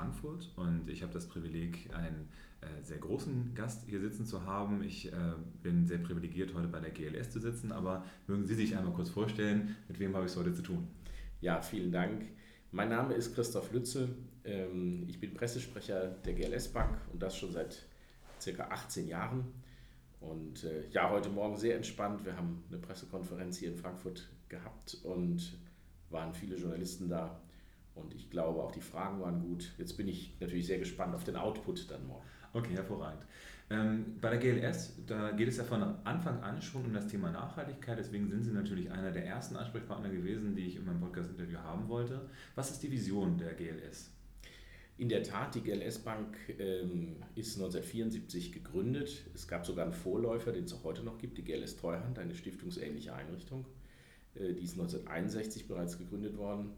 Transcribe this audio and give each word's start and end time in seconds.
Frankfurt 0.00 0.50
und 0.56 0.88
ich 0.88 1.02
habe 1.02 1.12
das 1.12 1.26
Privileg, 1.26 1.90
einen 1.94 2.30
äh, 2.62 2.82
sehr 2.82 2.96
großen 2.96 3.54
Gast 3.54 3.84
hier 3.86 4.00
sitzen 4.00 4.24
zu 4.24 4.46
haben. 4.46 4.82
Ich 4.82 5.12
äh, 5.12 5.34
bin 5.62 5.86
sehr 5.86 5.98
privilegiert, 5.98 6.54
heute 6.54 6.68
bei 6.68 6.80
der 6.80 6.90
GLS 6.90 7.30
zu 7.30 7.38
sitzen, 7.38 7.70
aber 7.70 8.04
mögen 8.26 8.46
Sie 8.46 8.54
sich 8.54 8.74
einmal 8.74 8.94
kurz 8.94 9.10
vorstellen, 9.10 9.76
mit 9.88 9.98
wem 10.00 10.14
habe 10.14 10.24
ich 10.24 10.32
es 10.32 10.38
heute 10.38 10.54
zu 10.54 10.62
tun? 10.62 10.88
Ja, 11.42 11.60
vielen 11.60 11.92
Dank. 11.92 12.22
Mein 12.72 12.88
Name 12.88 13.12
ist 13.12 13.34
Christoph 13.34 13.72
Lütze. 13.72 14.08
Ähm, 14.44 15.04
ich 15.06 15.20
bin 15.20 15.34
Pressesprecher 15.34 16.16
der 16.24 16.32
GLS 16.32 16.68
Bank 16.68 16.96
und 17.12 17.22
das 17.22 17.36
schon 17.36 17.52
seit 17.52 17.84
circa 18.40 18.68
18 18.70 19.06
Jahren. 19.06 19.52
Und 20.20 20.64
äh, 20.64 20.88
ja, 20.92 21.10
heute 21.10 21.28
Morgen 21.28 21.58
sehr 21.58 21.76
entspannt. 21.76 22.24
Wir 22.24 22.36
haben 22.36 22.64
eine 22.70 22.78
Pressekonferenz 22.78 23.58
hier 23.58 23.68
in 23.68 23.76
Frankfurt 23.76 24.30
gehabt 24.48 24.96
und 25.02 25.58
waren 26.08 26.32
viele 26.32 26.56
Journalisten 26.56 27.10
da. 27.10 27.38
Und 28.00 28.14
ich 28.14 28.30
glaube, 28.30 28.62
auch 28.62 28.72
die 28.72 28.80
Fragen 28.80 29.20
waren 29.20 29.40
gut. 29.40 29.72
Jetzt 29.78 29.96
bin 29.96 30.08
ich 30.08 30.34
natürlich 30.40 30.66
sehr 30.66 30.78
gespannt 30.78 31.14
auf 31.14 31.24
den 31.24 31.36
Output 31.36 31.90
dann 31.90 32.06
morgen. 32.06 32.24
Okay, 32.52 32.74
hervorragend. 32.74 33.24
Ähm, 33.72 34.16
bei 34.20 34.36
der 34.36 34.38
GLS, 34.38 34.94
da 35.06 35.30
geht 35.30 35.46
es 35.46 35.56
ja 35.56 35.64
von 35.64 35.80
Anfang 36.04 36.42
an 36.42 36.60
schon 36.60 36.84
um 36.86 36.92
das 36.92 37.06
Thema 37.06 37.30
Nachhaltigkeit. 37.30 37.98
Deswegen 37.98 38.28
sind 38.28 38.42
Sie 38.42 38.50
natürlich 38.50 38.90
einer 38.90 39.12
der 39.12 39.24
ersten 39.24 39.54
Ansprechpartner 39.56 40.08
gewesen, 40.08 40.56
die 40.56 40.66
ich 40.66 40.76
in 40.76 40.84
meinem 40.84 41.00
Podcast-Interview 41.00 41.58
haben 41.58 41.88
wollte. 41.88 42.28
Was 42.56 42.72
ist 42.72 42.82
die 42.82 42.90
Vision 42.90 43.38
der 43.38 43.54
GLS? 43.54 44.10
In 44.98 45.08
der 45.08 45.22
Tat, 45.22 45.54
die 45.54 45.62
GLS 45.62 46.00
Bank 46.00 46.36
ähm, 46.58 47.16
ist 47.36 47.56
1974 47.56 48.52
gegründet. 48.52 49.24
Es 49.34 49.46
gab 49.46 49.64
sogar 49.64 49.84
einen 49.84 49.94
Vorläufer, 49.94 50.52
den 50.52 50.64
es 50.64 50.74
auch 50.74 50.84
heute 50.84 51.04
noch 51.04 51.16
gibt, 51.16 51.38
die 51.38 51.42
GLS 51.44 51.76
Treuhand, 51.76 52.18
eine 52.18 52.34
stiftungsähnliche 52.34 53.14
Einrichtung. 53.14 53.64
Äh, 54.34 54.52
die 54.52 54.64
ist 54.64 54.72
1961 54.72 55.68
bereits 55.68 55.96
gegründet 55.96 56.36
worden. 56.36 56.72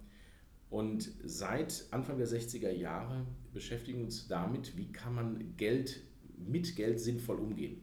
Und 0.73 1.11
seit 1.23 1.85
Anfang 1.91 2.17
der 2.17 2.27
60er 2.27 2.71
Jahre 2.71 3.27
beschäftigen 3.53 3.99
wir 3.99 4.05
uns 4.07 4.27
damit, 4.27 4.75
wie 4.75 4.91
kann 4.91 5.15
man 5.15 5.55
Geld 5.59 6.01
mit 6.39 6.77
Geld 6.77 6.99
sinnvoll 6.99 7.41
umgehen. 7.41 7.83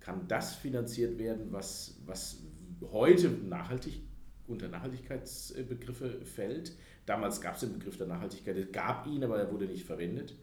Kann 0.00 0.26
das 0.26 0.56
finanziert 0.56 1.20
werden, 1.20 1.52
was, 1.52 2.00
was 2.04 2.42
heute 2.90 3.28
nachhaltig 3.30 4.00
unter 4.48 4.66
Nachhaltigkeitsbegriffe 4.66 6.24
fällt. 6.24 6.76
Damals 7.06 7.40
gab 7.40 7.54
es 7.54 7.60
den 7.60 7.74
Begriff 7.74 7.96
der 7.96 8.08
Nachhaltigkeit, 8.08 8.56
es 8.56 8.72
gab 8.72 9.06
ihn, 9.06 9.22
aber 9.22 9.38
er 9.38 9.52
wurde 9.52 9.66
nicht 9.66 9.84
verwendet. 9.84 10.34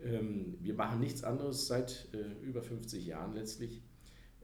Ähm, 0.00 0.54
wir 0.60 0.74
machen 0.74 1.00
nichts 1.00 1.24
anderes 1.24 1.66
seit 1.66 2.06
äh, 2.12 2.46
über 2.46 2.62
50 2.62 3.04
Jahren 3.04 3.34
letztlich, 3.34 3.82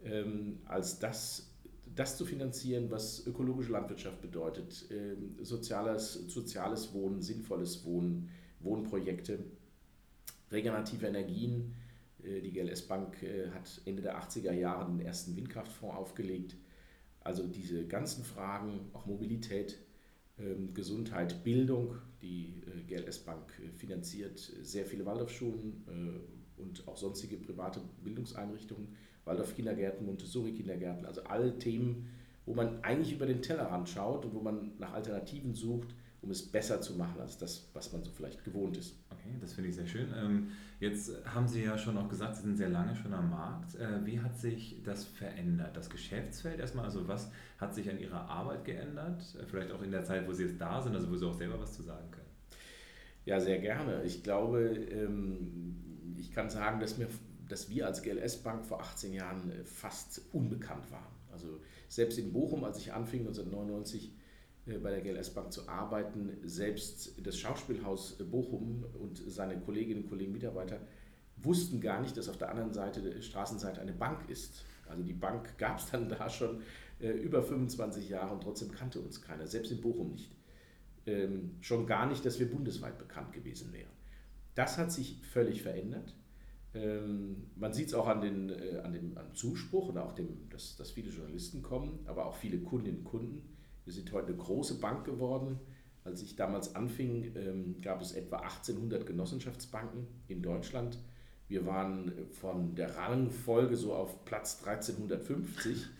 ähm, 0.02 0.58
als 0.64 0.98
das 0.98 1.51
das 1.94 2.16
zu 2.16 2.24
finanzieren, 2.24 2.90
was 2.90 3.26
ökologische 3.26 3.72
Landwirtschaft 3.72 4.20
bedeutet, 4.20 4.86
ähm, 4.90 5.36
soziales, 5.42 6.14
soziales 6.28 6.92
Wohnen, 6.94 7.20
sinnvolles 7.20 7.84
Wohnen, 7.84 8.30
Wohnprojekte, 8.60 9.38
regenerative 10.50 11.06
Energien. 11.06 11.74
Äh, 12.22 12.40
die 12.40 12.52
GLS 12.52 12.82
Bank 12.82 13.22
äh, 13.22 13.50
hat 13.50 13.80
Ende 13.84 14.02
der 14.02 14.20
80er 14.20 14.52
Jahre 14.52 14.90
den 14.90 15.00
ersten 15.00 15.36
Windkraftfonds 15.36 15.96
aufgelegt. 15.96 16.56
Also 17.20 17.46
diese 17.46 17.86
ganzen 17.86 18.24
Fragen, 18.24 18.90
auch 18.92 19.06
Mobilität, 19.06 19.78
ähm, 20.38 20.74
Gesundheit, 20.74 21.44
Bildung. 21.44 21.96
Die 22.20 22.62
äh, 22.66 22.82
GLS 22.86 23.18
Bank 23.20 23.52
finanziert 23.76 24.38
sehr 24.38 24.86
viele 24.86 25.04
Waldorfschulen 25.04 25.84
und 26.56 26.86
auch 26.86 26.96
sonstige 26.96 27.36
private 27.36 27.80
Bildungseinrichtungen 28.04 28.94
Waldorf-Kindergärten, 29.24 30.06
Montessori-Kindergärten, 30.06 31.06
also 31.06 31.22
alle 31.24 31.58
Themen, 31.58 32.08
wo 32.46 32.54
man 32.54 32.82
eigentlich 32.82 33.12
über 33.12 33.26
den 33.26 33.42
Tellerrand 33.42 33.88
schaut 33.88 34.24
und 34.24 34.34
wo 34.34 34.40
man 34.40 34.72
nach 34.78 34.92
Alternativen 34.94 35.54
sucht, 35.54 35.94
um 36.22 36.30
es 36.30 36.42
besser 36.50 36.80
zu 36.80 36.94
machen 36.94 37.20
als 37.20 37.36
das, 37.36 37.68
was 37.72 37.92
man 37.92 38.02
so 38.02 38.10
vielleicht 38.10 38.44
gewohnt 38.44 38.76
ist. 38.76 38.96
Okay, 39.10 39.36
das 39.40 39.54
finde 39.54 39.70
ich 39.70 39.76
sehr 39.76 39.86
schön. 39.86 40.08
Ähm, 40.16 40.48
jetzt 40.78 41.12
haben 41.26 41.48
Sie 41.48 41.64
ja 41.64 41.76
schon 41.76 41.98
auch 41.98 42.08
gesagt, 42.08 42.36
Sie 42.36 42.42
sind 42.42 42.56
sehr 42.56 42.68
lange 42.68 42.94
schon 42.94 43.12
am 43.12 43.30
Markt. 43.30 43.74
Äh, 43.74 44.04
wie 44.04 44.20
hat 44.20 44.38
sich 44.38 44.80
das 44.84 45.04
verändert? 45.04 45.76
Das 45.76 45.90
Geschäftsfeld 45.90 46.60
erstmal, 46.60 46.84
also 46.84 47.06
was 47.08 47.30
hat 47.58 47.74
sich 47.74 47.90
an 47.90 47.98
Ihrer 47.98 48.28
Arbeit 48.28 48.64
geändert? 48.64 49.20
Äh, 49.40 49.46
vielleicht 49.46 49.72
auch 49.72 49.82
in 49.82 49.90
der 49.90 50.04
Zeit, 50.04 50.26
wo 50.28 50.32
Sie 50.32 50.44
jetzt 50.44 50.60
da 50.60 50.80
sind, 50.80 50.94
also 50.94 51.10
wo 51.10 51.16
Sie 51.16 51.26
auch 51.26 51.34
selber 51.34 51.60
was 51.60 51.72
zu 51.72 51.82
sagen 51.82 52.10
können. 52.10 52.22
Ja, 53.24 53.40
sehr 53.40 53.58
gerne. 53.58 54.02
Ich 54.04 54.22
glaube, 54.22 54.60
ähm, 54.68 56.14
ich 56.18 56.32
kann 56.32 56.50
sagen, 56.50 56.80
dass 56.80 56.98
mir 56.98 57.08
dass 57.52 57.68
wir 57.68 57.86
als 57.86 58.00
GLS-Bank 58.00 58.64
vor 58.64 58.80
18 58.80 59.12
Jahren 59.12 59.50
äh, 59.50 59.62
fast 59.64 60.22
unbekannt 60.32 60.90
waren. 60.90 61.12
Also 61.30 61.60
selbst 61.86 62.18
in 62.18 62.32
Bochum, 62.32 62.64
als 62.64 62.78
ich 62.78 62.94
anfing 62.94 63.20
1999 63.20 64.10
äh, 64.64 64.78
bei 64.78 64.90
der 64.90 65.02
GLS-Bank 65.02 65.52
zu 65.52 65.68
arbeiten, 65.68 66.30
selbst 66.44 67.12
das 67.22 67.36
Schauspielhaus 67.38 68.18
äh, 68.20 68.24
Bochum 68.24 68.86
und 68.98 69.22
seine 69.26 69.60
Kolleginnen 69.60 70.04
und 70.04 70.08
Kollegen, 70.08 70.32
Mitarbeiter, 70.32 70.80
wussten 71.36 71.82
gar 71.82 72.00
nicht, 72.00 72.16
dass 72.16 72.30
auf 72.30 72.38
der 72.38 72.48
anderen 72.48 72.72
Seite 72.72 73.02
der 73.02 73.20
Straßenseite 73.20 73.82
eine 73.82 73.92
Bank 73.92 74.30
ist. 74.30 74.64
Also 74.88 75.02
die 75.02 75.12
Bank 75.12 75.52
gab 75.58 75.78
es 75.78 75.90
dann 75.90 76.08
da 76.08 76.30
schon 76.30 76.62
über 77.00 77.42
25 77.42 78.10
Jahre 78.10 78.32
und 78.32 78.44
trotzdem 78.44 78.70
kannte 78.70 79.00
uns 79.00 79.20
keiner, 79.20 79.48
selbst 79.48 79.72
in 79.72 79.80
Bochum 79.80 80.12
nicht. 80.12 80.30
Ähm, 81.04 81.56
schon 81.60 81.84
gar 81.84 82.06
nicht, 82.06 82.24
dass 82.24 82.38
wir 82.38 82.48
bundesweit 82.48 82.96
bekannt 82.96 83.32
gewesen 83.32 83.72
wären. 83.72 83.90
Das 84.54 84.78
hat 84.78 84.92
sich 84.92 85.18
völlig 85.32 85.62
verändert. 85.62 86.14
Ähm, 86.74 87.50
man 87.56 87.72
sieht 87.72 87.88
es 87.88 87.94
auch 87.94 88.06
an, 88.06 88.20
den, 88.20 88.50
äh, 88.50 88.80
an 88.82 88.92
dem 88.92 89.16
an 89.18 89.34
Zuspruch 89.34 89.88
und 89.88 89.98
auch 89.98 90.12
dem, 90.12 90.48
dass, 90.48 90.76
dass 90.76 90.90
viele 90.90 91.10
Journalisten 91.10 91.62
kommen, 91.62 92.00
aber 92.06 92.26
auch 92.26 92.34
viele 92.34 92.58
Kundinnen 92.58 93.00
und 93.00 93.04
Kunden. 93.04 93.42
Wir 93.84 93.92
sind 93.92 94.12
heute 94.12 94.28
eine 94.28 94.36
große 94.36 94.78
Bank 94.78 95.04
geworden. 95.04 95.58
Als 96.04 96.22
ich 96.22 96.34
damals 96.34 96.74
anfing, 96.74 97.32
ähm, 97.36 97.80
gab 97.80 98.00
es 98.00 98.12
etwa 98.12 98.38
1800 98.38 99.06
Genossenschaftsbanken 99.06 100.06
in 100.28 100.42
Deutschland. 100.42 100.98
Wir 101.48 101.66
waren 101.66 102.12
von 102.30 102.74
der 102.74 102.96
Rangfolge 102.96 103.76
so 103.76 103.92
auf 103.94 104.24
Platz 104.24 104.64
1350. 104.64 105.86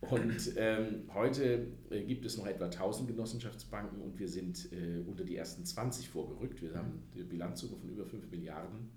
Und 0.00 0.52
ähm, 0.56 1.04
heute 1.14 1.68
äh, 1.90 2.02
gibt 2.02 2.24
es 2.26 2.36
noch 2.36 2.46
etwa 2.46 2.66
1000 2.66 3.08
Genossenschaftsbanken 3.08 4.02
und 4.02 4.18
wir 4.18 4.28
sind 4.28 4.70
äh, 4.70 5.00
unter 5.06 5.24
die 5.24 5.36
ersten 5.36 5.64
20 5.64 6.10
vorgerückt. 6.10 6.60
Wir 6.60 6.74
haben 6.74 7.02
eine 7.14 7.24
Bilanzsumme 7.24 7.76
von 7.76 7.88
über 7.88 8.04
5 8.04 8.30
Milliarden. 8.30 8.90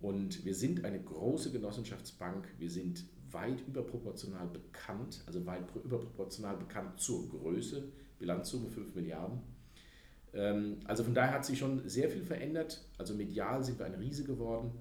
Und 0.00 0.44
wir 0.44 0.54
sind 0.54 0.84
eine 0.84 1.00
große 1.00 1.52
Genossenschaftsbank. 1.52 2.48
Wir 2.58 2.70
sind 2.70 3.04
weit 3.30 3.60
überproportional 3.66 4.48
bekannt, 4.48 5.22
also 5.26 5.44
weit 5.46 5.64
überproportional 5.84 6.56
bekannt 6.56 6.98
zur 7.00 7.28
Größe, 7.28 7.84
Bilanzsumme 8.18 8.68
5 8.68 8.94
Milliarden. 8.94 9.40
Ähm, 10.32 10.76
also 10.84 11.04
von 11.04 11.14
daher 11.14 11.34
hat 11.34 11.44
sich 11.44 11.58
schon 11.58 11.88
sehr 11.88 12.08
viel 12.08 12.22
verändert. 12.22 12.82
Also 12.98 13.14
medial 13.14 13.62
sind 13.62 13.78
wir 13.78 13.86
ein 13.86 13.94
Riese 13.94 14.24
geworden. 14.24 14.72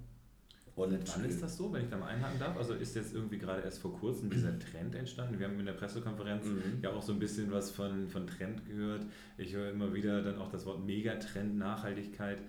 Und 0.76 0.94
wann 1.14 1.26
ist 1.26 1.44
das 1.44 1.58
so, 1.58 1.74
wenn 1.74 1.84
ich 1.84 1.90
da 1.90 1.98
mal 1.98 2.08
einhaken 2.08 2.40
darf? 2.40 2.56
Also 2.56 2.74
ist 2.74 2.96
jetzt 2.96 3.14
irgendwie 3.14 3.38
gerade 3.38 3.62
erst 3.64 3.80
vor 3.80 3.94
kurzem 4.00 4.30
dieser 4.30 4.58
Trend 4.60 4.96
entstanden? 4.96 5.38
Wir 5.38 5.48
haben 5.48 5.60
in 5.60 5.66
der 5.66 5.74
Pressekonferenz 5.74 6.46
mhm. 6.46 6.80
ja 6.82 6.94
auch 6.94 7.02
so 7.02 7.12
ein 7.12 7.20
bisschen 7.20 7.52
was 7.52 7.70
von, 7.70 8.08
von 8.08 8.26
Trend 8.26 8.66
gehört. 8.66 9.06
Ich 9.38 9.54
höre 9.54 9.72
immer 9.72 9.94
wieder 9.94 10.22
dann 10.22 10.38
auch 10.38 10.50
das 10.50 10.66
Wort 10.66 10.86
Megatrend, 10.86 11.58
Nachhaltigkeit. 11.58 12.42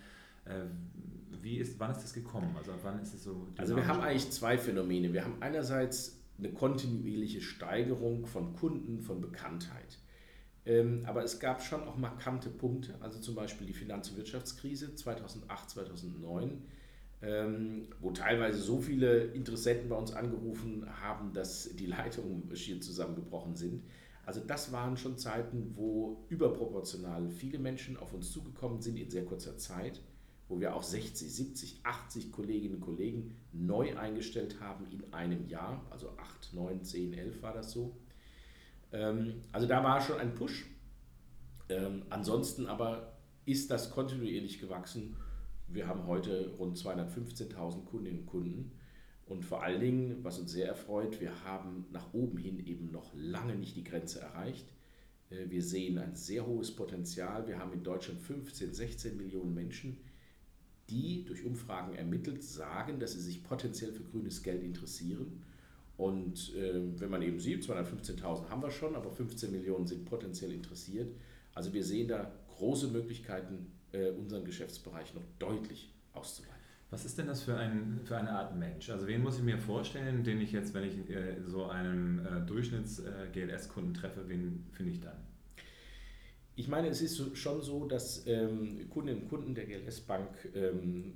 Wie 1.42 1.58
ist, 1.58 1.78
wann 1.78 1.90
ist 1.90 2.02
das 2.02 2.12
gekommen? 2.12 2.54
Also 2.56 2.72
wann 2.82 3.00
ist 3.00 3.14
es 3.14 3.24
so? 3.24 3.46
Also 3.56 3.76
wir 3.76 3.86
haben 3.86 4.00
eigentlich 4.00 4.30
zwei 4.30 4.58
Phänomene. 4.58 5.12
Wir 5.12 5.24
haben 5.24 5.36
einerseits 5.40 6.20
eine 6.38 6.52
kontinuierliche 6.52 7.40
Steigerung 7.40 8.26
von 8.26 8.54
Kunden, 8.54 9.00
von 9.00 9.20
Bekanntheit. 9.20 9.98
Ähm, 10.66 11.02
aber 11.06 11.22
es 11.22 11.40
gab 11.40 11.62
schon 11.62 11.82
auch 11.84 11.96
markante 11.96 12.50
Punkte, 12.50 12.94
also 13.00 13.18
zum 13.18 13.34
Beispiel 13.34 13.66
die 13.66 13.72
Finanz- 13.72 14.10
und 14.10 14.18
Wirtschaftskrise 14.18 14.94
2008, 14.94 15.70
2009, 15.70 16.62
ähm, 17.22 17.88
wo 18.00 18.10
teilweise 18.10 18.58
so 18.58 18.80
viele 18.80 19.24
Interessenten 19.24 19.88
bei 19.88 19.96
uns 19.96 20.12
angerufen 20.12 20.86
haben, 21.02 21.32
dass 21.32 21.74
die 21.76 21.86
Leitungen 21.86 22.54
schier 22.54 22.80
zusammengebrochen 22.80 23.56
sind. 23.56 23.82
Also 24.26 24.40
das 24.40 24.70
waren 24.70 24.96
schon 24.96 25.16
Zeiten, 25.16 25.72
wo 25.74 26.24
überproportional 26.28 27.30
viele 27.30 27.58
Menschen 27.58 27.96
auf 27.96 28.12
uns 28.12 28.30
zugekommen 28.30 28.80
sind 28.80 28.98
in 28.98 29.10
sehr 29.10 29.24
kurzer 29.24 29.56
Zeit 29.56 30.00
wo 30.50 30.60
wir 30.60 30.74
auch 30.74 30.82
60, 30.82 31.32
70, 31.32 31.80
80 31.84 32.32
Kolleginnen 32.32 32.74
und 32.74 32.80
Kollegen 32.80 33.36
neu 33.52 33.96
eingestellt 33.96 34.60
haben 34.60 34.84
in 34.90 35.12
einem 35.14 35.46
Jahr. 35.46 35.86
Also 35.90 36.10
8, 36.18 36.52
9, 36.54 36.82
10, 36.82 37.14
11 37.14 37.40
war 37.40 37.54
das 37.54 37.70
so. 37.70 37.96
Ähm, 38.92 39.42
also 39.52 39.68
da 39.68 39.82
war 39.84 40.00
schon 40.00 40.18
ein 40.18 40.34
Push. 40.34 40.66
Ähm, 41.68 42.02
ansonsten 42.10 42.66
aber 42.66 43.16
ist 43.46 43.70
das 43.70 43.90
kontinuierlich 43.92 44.60
gewachsen. 44.60 45.16
Wir 45.68 45.86
haben 45.86 46.08
heute 46.08 46.52
rund 46.58 46.76
215.000 46.76 47.84
Kundinnen 47.84 48.20
und 48.20 48.26
Kunden. 48.26 48.72
Und 49.26 49.44
vor 49.44 49.62
allen 49.62 49.80
Dingen, 49.80 50.24
was 50.24 50.40
uns 50.40 50.50
sehr 50.50 50.66
erfreut, 50.66 51.20
wir 51.20 51.44
haben 51.44 51.86
nach 51.92 52.12
oben 52.12 52.38
hin 52.38 52.58
eben 52.66 52.90
noch 52.90 53.12
lange 53.14 53.54
nicht 53.54 53.76
die 53.76 53.84
Grenze 53.84 54.18
erreicht. 54.18 54.66
Äh, 55.30 55.48
wir 55.48 55.62
sehen 55.62 55.98
ein 55.98 56.16
sehr 56.16 56.44
hohes 56.44 56.74
Potenzial. 56.74 57.46
Wir 57.46 57.60
haben 57.60 57.72
in 57.72 57.84
Deutschland 57.84 58.20
15, 58.20 58.74
16 58.74 59.16
Millionen 59.16 59.54
Menschen, 59.54 59.98
die 60.90 61.24
durch 61.24 61.44
Umfragen 61.44 61.94
ermittelt 61.94 62.42
sagen, 62.42 62.98
dass 62.98 63.12
sie 63.12 63.20
sich 63.20 63.42
potenziell 63.42 63.92
für 63.92 64.02
grünes 64.02 64.42
Geld 64.42 64.62
interessieren. 64.62 65.42
Und 65.96 66.54
äh, 66.56 66.80
wenn 66.98 67.10
man 67.10 67.22
eben 67.22 67.38
sieht, 67.38 67.62
215.000 67.62 68.48
haben 68.48 68.62
wir 68.62 68.70
schon, 68.70 68.96
aber 68.96 69.10
15 69.10 69.52
Millionen 69.52 69.86
sind 69.86 70.04
potenziell 70.04 70.52
interessiert. 70.52 71.14
Also 71.54 71.72
wir 71.72 71.84
sehen 71.84 72.08
da 72.08 72.32
große 72.56 72.88
Möglichkeiten, 72.88 73.70
äh, 73.92 74.10
unseren 74.10 74.44
Geschäftsbereich 74.44 75.14
noch 75.14 75.24
deutlich 75.38 75.92
auszuweiten. 76.12 76.60
Was 76.90 77.04
ist 77.04 77.18
denn 77.18 77.28
das 77.28 77.42
für, 77.42 77.56
ein, 77.56 78.00
für 78.04 78.16
eine 78.16 78.30
Art 78.30 78.56
Mensch? 78.56 78.90
Also 78.90 79.06
wen 79.06 79.22
muss 79.22 79.36
ich 79.36 79.44
mir 79.44 79.58
vorstellen, 79.58 80.24
den 80.24 80.40
ich 80.40 80.50
jetzt, 80.50 80.74
wenn 80.74 80.84
ich 80.84 81.08
äh, 81.08 81.36
so 81.46 81.66
einen 81.66 82.24
äh, 82.26 82.46
Durchschnitts-GLS-Kunden 82.46 83.92
äh, 83.92 83.98
treffe, 83.98 84.28
wen 84.28 84.66
finde 84.72 84.92
ich 84.92 85.00
dann? 85.00 85.16
Ich 86.60 86.68
meine, 86.68 86.88
es 86.88 87.00
ist 87.00 87.38
schon 87.38 87.62
so, 87.62 87.86
dass 87.86 88.26
ähm, 88.26 88.86
Kundinnen 88.90 89.22
und 89.22 89.28
Kunden 89.30 89.54
der 89.54 89.64
GLS 89.64 90.02
Bank 90.02 90.28
ähm, 90.54 91.14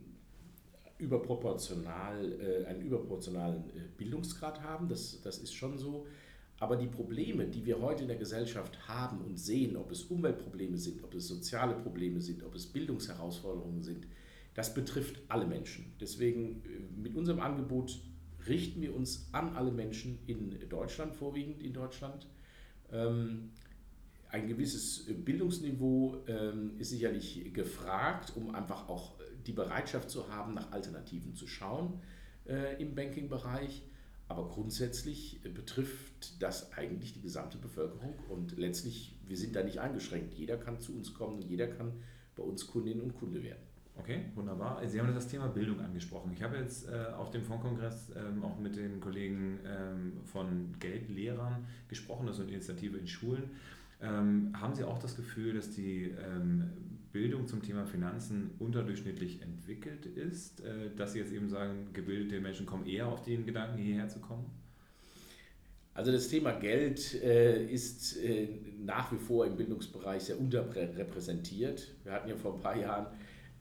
überproportional, 0.97 2.41
äh, 2.41 2.65
einen 2.65 2.81
überproportionalen 2.81 3.69
äh, 3.69 3.83
Bildungsgrad 3.95 4.63
haben. 4.63 4.89
Das, 4.89 5.21
das 5.21 5.37
ist 5.37 5.53
schon 5.53 5.77
so. 5.77 6.07
Aber 6.61 6.77
die 6.77 6.87
Probleme, 6.87 7.45
die 7.45 7.67
wir 7.67 7.79
heute 7.83 8.05
in 8.05 8.09
der 8.09 8.17
Gesellschaft 8.17 8.89
haben 8.89 9.19
und 9.19 9.39
sehen, 9.39 9.77
ob 9.77 9.91
es 9.91 10.05
Umweltprobleme 10.05 10.79
sind, 10.79 11.05
ob 11.05 11.15
es 11.15 11.29
soziale 11.29 11.75
Probleme 11.75 12.23
sind, 12.23 12.43
ob 12.43 12.55
es 12.55 12.65
Bildungsherausforderungen 12.65 13.83
sind, 13.83 14.07
das 14.55 14.73
betrifft 14.73 15.21
alle 15.29 15.47
Menschen. 15.47 15.93
Deswegen 16.01 16.63
äh, 16.65 17.01
mit 17.03 17.15
unserem 17.15 17.41
Angebot 17.41 18.01
richten 18.49 18.81
wir 18.81 18.97
uns 18.97 19.29
an 19.33 19.55
alle 19.57 19.73
Menschen 19.73 20.21
in 20.27 20.59
Deutschland, 20.71 21.15
vorwiegend 21.15 21.63
in 21.63 21.75
Deutschland. 21.75 22.29
Ein 24.35 24.49
gewisses 24.49 25.07
Bildungsniveau 25.07 26.25
ähm, 26.27 26.73
ist 26.79 26.91
sicherlich 26.91 27.55
gefragt, 27.55 28.33
um 28.35 28.53
einfach 28.53 28.89
auch 28.89 29.13
die 29.47 29.53
Bereitschaft 29.53 30.11
zu 30.11 30.29
haben, 30.29 30.55
nach 30.55 30.73
Alternativen 30.73 31.37
zu 31.37 31.47
schauen 31.47 32.01
äh, 32.49 32.83
im 32.83 32.97
Banking-Bereich. 32.97 33.85
Aber 34.27 34.49
grundsätzlich 34.49 35.41
betrifft 35.55 36.43
das 36.43 36.73
eigentlich 36.73 37.13
die 37.13 37.21
gesamte 37.21 37.59
Bevölkerung 37.59 38.13
und 38.29 38.59
letztlich, 38.59 39.15
wir 39.25 39.37
sind 39.37 39.55
da 39.55 39.63
nicht 39.63 39.79
eingeschränkt. 39.79 40.35
Jeder 40.35 40.57
kann 40.57 40.81
zu 40.81 40.97
uns 40.97 41.15
kommen 41.15 41.37
und 41.37 41.45
jeder 41.45 41.69
kann 41.69 41.93
bei 42.35 42.43
uns 42.43 42.67
Kundin 42.67 43.03
und 43.03 43.15
Kunde 43.15 43.41
werden. 43.41 43.63
Okay, 43.97 44.25
wunderbar. 44.35 44.85
Sie 44.89 45.01
haben 45.01 45.15
das 45.15 45.29
Thema 45.29 45.47
Bildung 45.47 45.79
angesprochen. 45.79 46.33
Ich 46.35 46.43
habe 46.43 46.57
jetzt 46.57 46.89
äh, 46.89 47.13
auf 47.17 47.31
dem 47.31 47.45
Fondkongress 47.45 48.11
ähm, 48.17 48.43
auch 48.43 48.59
mit 48.59 48.75
den 48.75 48.99
Kollegen 48.99 49.61
ähm, 49.65 50.15
von 50.25 50.75
Geldlehrern 50.81 51.65
gesprochen, 51.87 52.27
das 52.27 52.39
ist 52.39 52.43
eine 52.43 52.51
Initiative 52.51 52.99
in 52.99 53.07
Schulen. 53.07 53.51
Ähm, 54.05 54.53
haben 54.61 54.75
Sie 54.75 54.85
auch 54.85 54.99
das 54.99 55.17
Gefühl, 55.17 55.55
dass 55.55 55.71
die 55.71 56.11
ähm, 56.11 56.71
Bildung 57.13 57.47
zum 57.47 57.63
Thema 57.63 57.87
Finanzen 57.87 58.51
unterdurchschnittlich 58.59 59.41
entwickelt 59.41 60.05
ist, 60.05 60.61
äh, 60.61 60.91
dass 60.95 61.15
Sie 61.15 61.21
jetzt 61.21 61.33
eben 61.33 61.49
sagen, 61.49 61.89
gebildete 61.93 62.41
Menschen 62.41 62.67
kommen 62.67 62.87
eher 62.87 63.09
auf 63.09 63.23
den 63.23 63.47
Gedanken, 63.47 63.79
hierher 63.79 64.09
zu 64.09 64.21
kommen? 64.21 64.45
Also 65.95 66.11
das 66.11 66.29
Thema 66.29 66.53
Geld 66.53 67.15
äh, 67.23 67.65
ist 67.65 68.17
äh, 68.17 68.49
nach 68.85 69.13
wie 69.13 69.17
vor 69.17 69.47
im 69.47 69.57
Bildungsbereich 69.57 70.25
sehr 70.25 70.39
unterrepräsentiert. 70.39 71.95
Wir 72.03 72.13
hatten 72.13 72.29
ja 72.29 72.37
vor 72.37 72.55
ein 72.55 72.61
paar 72.61 72.77
Jahren 72.77 73.07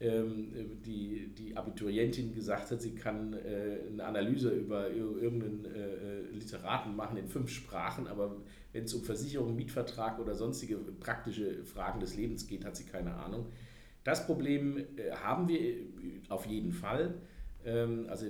die, 0.04 1.34
die 1.38 1.56
Abiturientin 1.56 2.34
gesagt 2.34 2.72
hat, 2.72 2.82
sie 2.82 2.94
kann 2.94 3.34
äh, 3.34 3.80
eine 3.92 4.04
Analyse 4.04 4.50
über 4.50 4.90
irgendeinen 4.90 5.66
äh, 5.66 6.22
Literaten 6.32 6.96
machen 6.96 7.18
in 7.18 7.28
fünf 7.28 7.50
Sprachen, 7.50 8.08
aber 8.08 8.36
wenn 8.74 8.84
es 8.84 8.94
um 8.94 9.04
Versicherung, 9.04 9.56
Mietvertrag 9.56 10.20
oder 10.20 10.36
sonstige 10.36 10.76
praktische 10.76 11.64
Fragen 11.64 12.00
des 12.00 12.18
Lebens 12.18 12.48
geht, 12.48 12.66
hat 12.66 12.76
sie 12.76 12.84
keine 12.86 13.14
Ahnung. 13.14 13.46
Das 14.04 14.26
Problem 14.26 14.78
äh, 14.78 15.12
haben 15.12 15.48
wir 15.48 15.76
auf 16.30 16.46
jeden 16.48 16.74
Fall. 16.74 17.14
Ähm, 17.64 18.08
also 18.10 18.26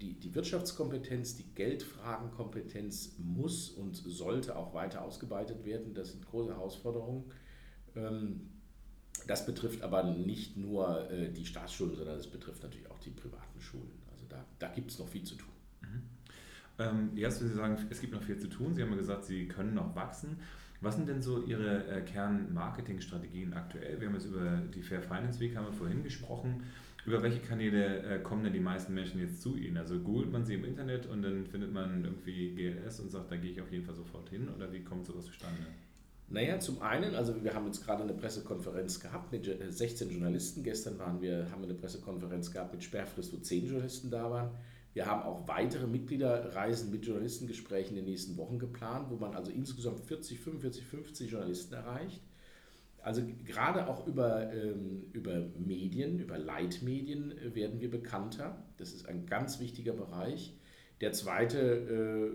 die, 0.00 0.14
die 0.14 0.34
Wirtschaftskompetenz, 0.34 1.36
die 1.36 1.54
Geldfragenkompetenz 1.54 3.16
muss 3.18 3.68
und 3.70 3.96
sollte 3.96 4.56
auch 4.56 4.72
weiter 4.72 5.02
ausgeweitet 5.02 5.64
werden. 5.64 5.92
Das 5.92 6.12
sind 6.12 6.24
große 6.26 6.54
Herausforderungen. 6.54 7.24
Das 9.26 9.44
betrifft 9.44 9.82
aber 9.82 10.04
nicht 10.04 10.56
nur 10.56 11.10
äh, 11.10 11.30
die 11.30 11.44
Staatsschulen, 11.44 11.94
sondern 11.94 12.18
es 12.18 12.26
betrifft 12.26 12.62
natürlich 12.62 12.90
auch 12.90 12.98
die 12.98 13.10
privaten 13.10 13.60
Schulen. 13.60 13.90
Also 14.10 14.24
da, 14.28 14.44
da 14.58 14.68
gibt 14.68 14.90
es 14.90 14.98
noch 14.98 15.08
viel 15.08 15.22
zu 15.24 15.34
tun. 15.34 15.52
Mhm. 15.82 16.02
Ähm, 16.78 17.10
erst, 17.16 17.40
wenn 17.40 17.48
Sie 17.48 17.54
sagen, 17.54 17.76
es 17.90 18.00
gibt 18.00 18.12
noch 18.12 18.22
viel 18.22 18.38
zu 18.38 18.48
tun, 18.48 18.74
Sie 18.74 18.82
haben 18.82 18.90
ja 18.90 18.96
gesagt, 18.96 19.24
Sie 19.24 19.46
können 19.46 19.74
noch 19.74 19.94
wachsen. 19.94 20.38
Was 20.80 20.94
sind 20.94 21.08
denn 21.08 21.20
so 21.20 21.42
Ihre 21.42 21.86
äh, 21.88 22.02
Kern-Marketing-Strategien 22.02 23.52
aktuell? 23.52 24.00
Wir 24.00 24.08
haben 24.08 24.14
jetzt 24.14 24.26
über 24.26 24.62
die 24.74 24.82
Fair 24.82 25.02
Finance 25.02 25.40
Week 25.40 25.56
haben 25.56 25.66
wir 25.66 25.72
vorhin 25.72 26.04
gesprochen. 26.04 26.62
Über 27.04 27.22
welche 27.22 27.40
Kanäle 27.40 28.02
äh, 28.02 28.18
kommen 28.20 28.44
denn 28.44 28.52
die 28.52 28.60
meisten 28.60 28.94
Menschen 28.94 29.20
jetzt 29.20 29.42
zu 29.42 29.56
Ihnen? 29.56 29.76
Also 29.76 29.98
googelt 29.98 30.30
man 30.30 30.44
sie 30.44 30.54
im 30.54 30.64
Internet 30.64 31.06
und 31.06 31.22
dann 31.22 31.46
findet 31.46 31.72
man 31.72 32.04
irgendwie 32.04 32.54
GLS 32.54 33.00
und 33.00 33.10
sagt, 33.10 33.32
da 33.32 33.36
gehe 33.36 33.50
ich 33.50 33.60
auf 33.60 33.72
jeden 33.72 33.84
Fall 33.84 33.94
sofort 33.94 34.28
hin 34.28 34.48
oder 34.48 34.72
wie 34.72 34.80
kommt 34.80 35.06
sowas 35.06 35.24
zustande? 35.24 35.66
Naja, 36.30 36.58
zum 36.60 36.82
einen, 36.82 37.14
also 37.14 37.42
wir 37.42 37.54
haben 37.54 37.66
jetzt 37.66 37.84
gerade 37.84 38.02
eine 38.02 38.12
Pressekonferenz 38.12 39.00
gehabt 39.00 39.32
mit 39.32 39.46
16 39.46 40.08
äh, 40.08 40.12
Journalisten. 40.12 40.62
Gestern 40.62 40.98
waren 40.98 41.22
wir, 41.22 41.50
haben 41.50 41.62
wir 41.62 41.70
eine 41.70 41.78
Pressekonferenz 41.78 42.52
gehabt 42.52 42.72
mit 42.72 42.84
Sperrfrist, 42.84 43.32
wo 43.32 43.38
10 43.38 43.66
Journalisten 43.66 44.10
da 44.10 44.30
waren. 44.30 44.50
Wir 44.92 45.06
haben 45.06 45.22
auch 45.22 45.48
weitere 45.48 45.86
Mitgliederreisen 45.86 46.90
mit 46.90 47.06
Journalistengesprächen 47.06 47.96
in 47.96 48.04
den 48.04 48.10
nächsten 48.10 48.36
Wochen 48.36 48.58
geplant, 48.58 49.10
wo 49.10 49.16
man 49.16 49.34
also 49.34 49.50
insgesamt 49.50 50.00
40, 50.00 50.38
45, 50.40 50.84
50 50.84 51.30
Journalisten 51.30 51.74
erreicht. 51.74 52.20
Also 53.00 53.22
gerade 53.44 53.86
auch 53.86 54.06
über, 54.06 54.52
ähm, 54.52 55.04
über 55.12 55.46
Medien, 55.56 56.18
über 56.18 56.36
Leitmedien 56.36 57.32
äh, 57.38 57.54
werden 57.54 57.80
wir 57.80 57.90
bekannter. 57.90 58.62
Das 58.76 58.92
ist 58.92 59.08
ein 59.08 59.24
ganz 59.24 59.60
wichtiger 59.60 59.94
Bereich. 59.94 60.54
Der 61.00 61.12
zweite 61.12 62.34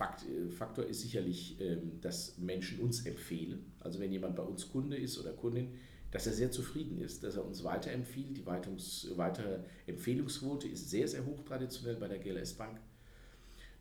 äh, 0.00 0.50
Faktor 0.50 0.84
ist 0.84 1.00
sicherlich, 1.00 1.60
ähm, 1.60 2.00
dass 2.00 2.38
Menschen 2.38 2.80
uns 2.80 3.06
empfehlen. 3.06 3.72
Also 3.80 4.00
wenn 4.00 4.12
jemand 4.12 4.36
bei 4.36 4.42
uns 4.42 4.70
Kunde 4.70 4.96
ist 4.96 5.18
oder 5.18 5.32
Kundin, 5.32 5.74
dass 6.12 6.26
er 6.26 6.34
sehr 6.34 6.50
zufrieden 6.50 6.98
ist, 6.98 7.24
dass 7.24 7.36
er 7.36 7.44
uns 7.44 7.64
weiterempfiehlt. 7.64 8.36
Die 8.36 8.46
weitere 8.46 9.60
Empfehlungsquote 9.86 10.68
ist 10.68 10.90
sehr, 10.90 11.08
sehr 11.08 11.24
hoch 11.24 11.42
traditionell 11.42 11.96
bei 11.96 12.06
der 12.06 12.18
GLS 12.18 12.52
Bank. 12.52 12.78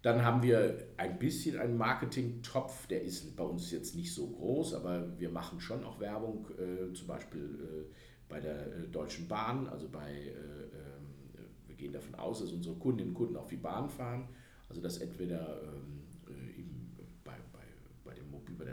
Dann 0.01 0.23
haben 0.25 0.41
wir 0.41 0.87
ein 0.97 1.19
bisschen 1.19 1.59
einen 1.59 1.77
Marketing-Topf, 1.77 2.87
der 2.87 3.03
ist 3.03 3.35
bei 3.35 3.43
uns 3.43 3.69
jetzt 3.69 3.95
nicht 3.95 4.13
so 4.13 4.27
groß, 4.27 4.73
aber 4.73 5.19
wir 5.19 5.29
machen 5.29 5.59
schon 5.59 5.83
auch 5.83 5.99
Werbung, 5.99 6.47
äh, 6.57 6.91
zum 6.93 7.05
Beispiel 7.05 7.41
äh, 7.41 7.93
bei 8.27 8.39
der 8.39 8.65
äh, 8.65 8.87
Deutschen 8.87 9.27
Bahn, 9.27 9.67
also 9.67 9.89
bei, 9.89 10.09
äh, 10.09 10.29
ähm, 10.29 11.45
wir 11.67 11.75
gehen 11.75 11.93
davon 11.93 12.15
aus, 12.15 12.39
dass 12.39 12.51
unsere 12.51 12.75
Kundinnen 12.77 13.11
und 13.11 13.15
Kunden 13.15 13.35
auch 13.35 13.47
die 13.47 13.57
Bahn 13.57 13.89
fahren, 13.89 14.27
also 14.69 14.81
dass 14.81 14.97
entweder 14.97 15.61
ähm, 15.61 16.00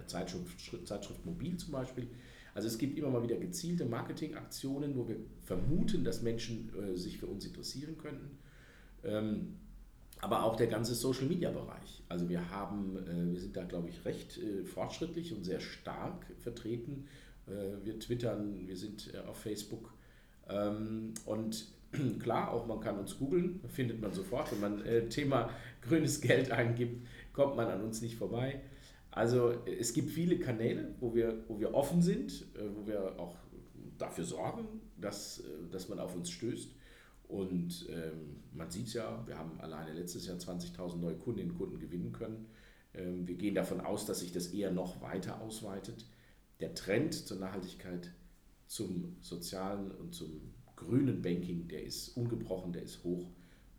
Zeitschrift, 0.08 0.86
Zeitschrift 0.86 1.24
Mobil 1.24 1.56
zum 1.56 1.72
Beispiel. 1.72 2.08
Also 2.54 2.66
es 2.68 2.78
gibt 2.78 2.98
immer 2.98 3.10
mal 3.10 3.22
wieder 3.22 3.36
gezielte 3.36 3.84
Marketingaktionen, 3.84 4.96
wo 4.96 5.06
wir 5.06 5.16
vermuten, 5.44 6.02
dass 6.02 6.22
Menschen 6.22 6.72
äh, 6.76 6.96
sich 6.96 7.18
für 7.18 7.26
uns 7.26 7.46
interessieren 7.46 7.96
könnten. 7.98 8.38
Ähm, 9.04 9.56
aber 10.20 10.42
auch 10.42 10.56
der 10.56 10.66
ganze 10.66 10.94
Social 10.94 11.26
Media 11.26 11.50
Bereich. 11.50 12.02
Also 12.08 12.28
wir 12.28 12.50
haben, 12.50 12.96
äh, 13.06 13.32
wir 13.32 13.40
sind 13.40 13.56
da 13.56 13.64
glaube 13.64 13.88
ich 13.88 14.04
recht 14.04 14.38
äh, 14.38 14.64
fortschrittlich 14.64 15.32
und 15.32 15.44
sehr 15.44 15.60
stark 15.60 16.26
vertreten. 16.38 17.06
Äh, 17.46 17.84
wir 17.84 18.00
twittern, 18.00 18.66
wir 18.66 18.76
sind 18.76 19.14
äh, 19.14 19.18
auf 19.18 19.38
Facebook 19.38 19.92
ähm, 20.48 21.14
und 21.26 21.66
klar, 22.20 22.50
auch 22.50 22.66
man 22.66 22.80
kann 22.80 22.98
uns 22.98 23.18
googeln, 23.18 23.60
findet 23.68 24.00
man 24.00 24.12
sofort. 24.12 24.50
Wenn 24.52 24.60
man 24.60 24.84
äh, 24.84 25.08
Thema 25.08 25.50
grünes 25.82 26.20
Geld 26.20 26.50
eingibt, 26.50 27.06
kommt 27.32 27.56
man 27.56 27.68
an 27.68 27.82
uns 27.82 28.02
nicht 28.02 28.16
vorbei. 28.16 28.60
Also 29.18 29.52
es 29.66 29.92
gibt 29.94 30.10
viele 30.10 30.38
Kanäle, 30.38 30.94
wo 31.00 31.12
wir, 31.12 31.42
wo 31.48 31.58
wir 31.58 31.74
offen 31.74 32.02
sind, 32.02 32.46
äh, 32.54 32.60
wo 32.72 32.86
wir 32.86 33.18
auch 33.18 33.34
dafür 33.98 34.22
sorgen, 34.22 34.80
dass, 34.96 35.40
äh, 35.40 35.42
dass 35.72 35.88
man 35.88 35.98
auf 35.98 36.14
uns 36.14 36.30
stößt. 36.30 36.70
Und 37.26 37.88
ähm, 37.90 38.44
man 38.52 38.70
sieht 38.70 38.86
es 38.86 38.92
ja, 38.92 39.26
wir 39.26 39.36
haben 39.36 39.60
alleine 39.60 39.92
letztes 39.92 40.24
Jahr 40.26 40.36
20.000 40.36 40.98
neue 40.98 41.16
Kundinnen 41.16 41.50
und 41.50 41.58
Kunden 41.58 41.80
gewinnen 41.80 42.12
können. 42.12 42.46
Ähm, 42.94 43.26
wir 43.26 43.34
gehen 43.34 43.56
davon 43.56 43.80
aus, 43.80 44.06
dass 44.06 44.20
sich 44.20 44.30
das 44.30 44.46
eher 44.54 44.70
noch 44.70 45.02
weiter 45.02 45.40
ausweitet. 45.40 46.06
Der 46.60 46.76
Trend 46.76 47.12
zur 47.12 47.38
Nachhaltigkeit, 47.38 48.12
zum 48.68 49.16
sozialen 49.20 49.90
und 49.90 50.14
zum 50.14 50.54
grünen 50.76 51.22
Banking, 51.22 51.66
der 51.66 51.82
ist 51.82 52.16
ungebrochen, 52.16 52.72
der 52.72 52.82
ist 52.82 53.02
hoch. 53.02 53.26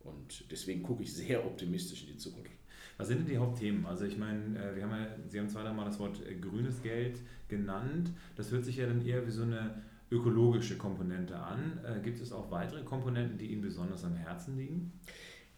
Und 0.01 0.51
deswegen 0.51 0.83
gucke 0.83 1.03
ich 1.03 1.13
sehr 1.13 1.45
optimistisch 1.45 2.01
in 2.01 2.09
die 2.09 2.17
Zukunft. 2.17 2.58
Was 2.99 3.07
sind 3.07 3.19
denn 3.21 3.27
die 3.27 3.37
Hauptthemen? 3.37 3.85
Also 3.85 4.03
ich 4.03 4.17
meine, 4.17 4.59
äh, 4.59 4.75
wir 4.75 4.83
haben 4.83 4.91
ja, 4.91 5.07
Sie 5.29 5.39
haben 5.39 5.47
zweimal 5.47 5.85
das 5.85 5.99
Wort 5.99 6.21
äh, 6.27 6.35
grünes 6.35 6.81
Geld 6.81 7.21
genannt. 7.47 8.11
Das 8.35 8.51
hört 8.51 8.65
sich 8.65 8.75
ja 8.75 8.87
dann 8.87 9.05
eher 9.05 9.25
wie 9.25 9.31
so 9.31 9.43
eine 9.43 9.81
ökologische 10.11 10.77
Komponente 10.77 11.37
an. 11.37 11.79
Äh, 11.85 12.01
gibt 12.01 12.19
es 12.19 12.33
auch 12.33 12.51
weitere 12.51 12.83
Komponenten, 12.83 13.37
die 13.37 13.53
Ihnen 13.53 13.61
besonders 13.61 14.03
am 14.03 14.17
Herzen 14.17 14.57
liegen? 14.57 14.91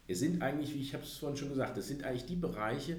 Es 0.06 0.20
sind 0.20 0.40
eigentlich, 0.40 0.72
wie 0.72 0.80
ich 0.80 0.94
habe 0.94 1.02
es 1.02 1.16
vorhin 1.16 1.36
schon 1.36 1.48
gesagt, 1.48 1.76
es 1.76 1.88
sind 1.88 2.04
eigentlich 2.04 2.26
die 2.26 2.36
Bereiche, 2.36 2.96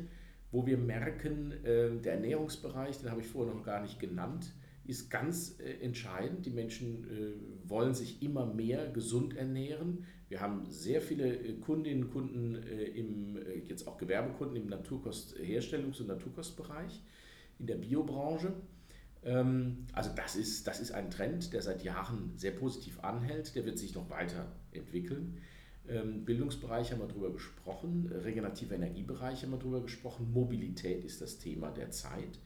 wo 0.51 0.65
wir 0.65 0.77
merken, 0.77 1.51
der 1.63 2.13
Ernährungsbereich, 2.13 2.99
den 2.99 3.09
habe 3.09 3.21
ich 3.21 3.27
vorher 3.27 3.53
noch 3.53 3.63
gar 3.63 3.81
nicht 3.81 3.99
genannt, 3.99 4.53
ist 4.85 5.09
ganz 5.09 5.57
entscheidend. 5.81 6.45
Die 6.45 6.51
Menschen 6.51 7.07
wollen 7.65 7.93
sich 7.93 8.21
immer 8.21 8.45
mehr 8.45 8.89
gesund 8.91 9.35
ernähren. 9.35 10.05
Wir 10.33 10.41
haben 10.41 10.65
sehr 10.67 10.99
viele 10.99 11.31
äh, 11.31 11.53
Kundinnen 11.59 12.05
und 12.05 12.11
Kunden 12.11 12.55
äh, 12.55 12.85
im, 12.85 13.37
äh, 13.37 13.59
jetzt 13.67 13.87
auch 13.87 13.99
Gewerbekunden 13.99 14.55
im 14.55 14.67
Naturkostherstellungs- 14.67 16.01
und 16.01 16.07
Naturkostbereich, 16.07 17.03
in 17.59 17.67
der 17.67 17.75
Biobranche. 17.75 18.51
Ähm, 19.23 19.85
also 19.93 20.09
das 20.15 20.35
ist, 20.35 20.65
das 20.65 20.79
ist 20.79 20.91
ein 20.91 21.11
Trend, 21.11 21.53
der 21.53 21.61
seit 21.61 21.83
Jahren 21.83 22.31
sehr 22.35 22.49
positiv 22.49 22.99
anhält, 23.01 23.53
der 23.55 23.63
wird 23.67 23.77
sich 23.77 23.93
noch 23.93 24.09
weiter 24.09 24.51
entwickeln. 24.71 25.37
Ähm, 25.87 26.25
Bildungsbereich 26.25 26.91
haben 26.91 27.01
wir 27.01 27.07
darüber 27.09 27.31
gesprochen, 27.31 28.11
regenerative 28.11 28.73
Energiebereich 28.73 29.43
haben 29.43 29.51
wir 29.51 29.59
darüber 29.59 29.81
gesprochen, 29.83 30.33
Mobilität 30.33 31.05
ist 31.05 31.21
das 31.21 31.37
Thema 31.37 31.69
der 31.69 31.91
Zeit. 31.91 32.39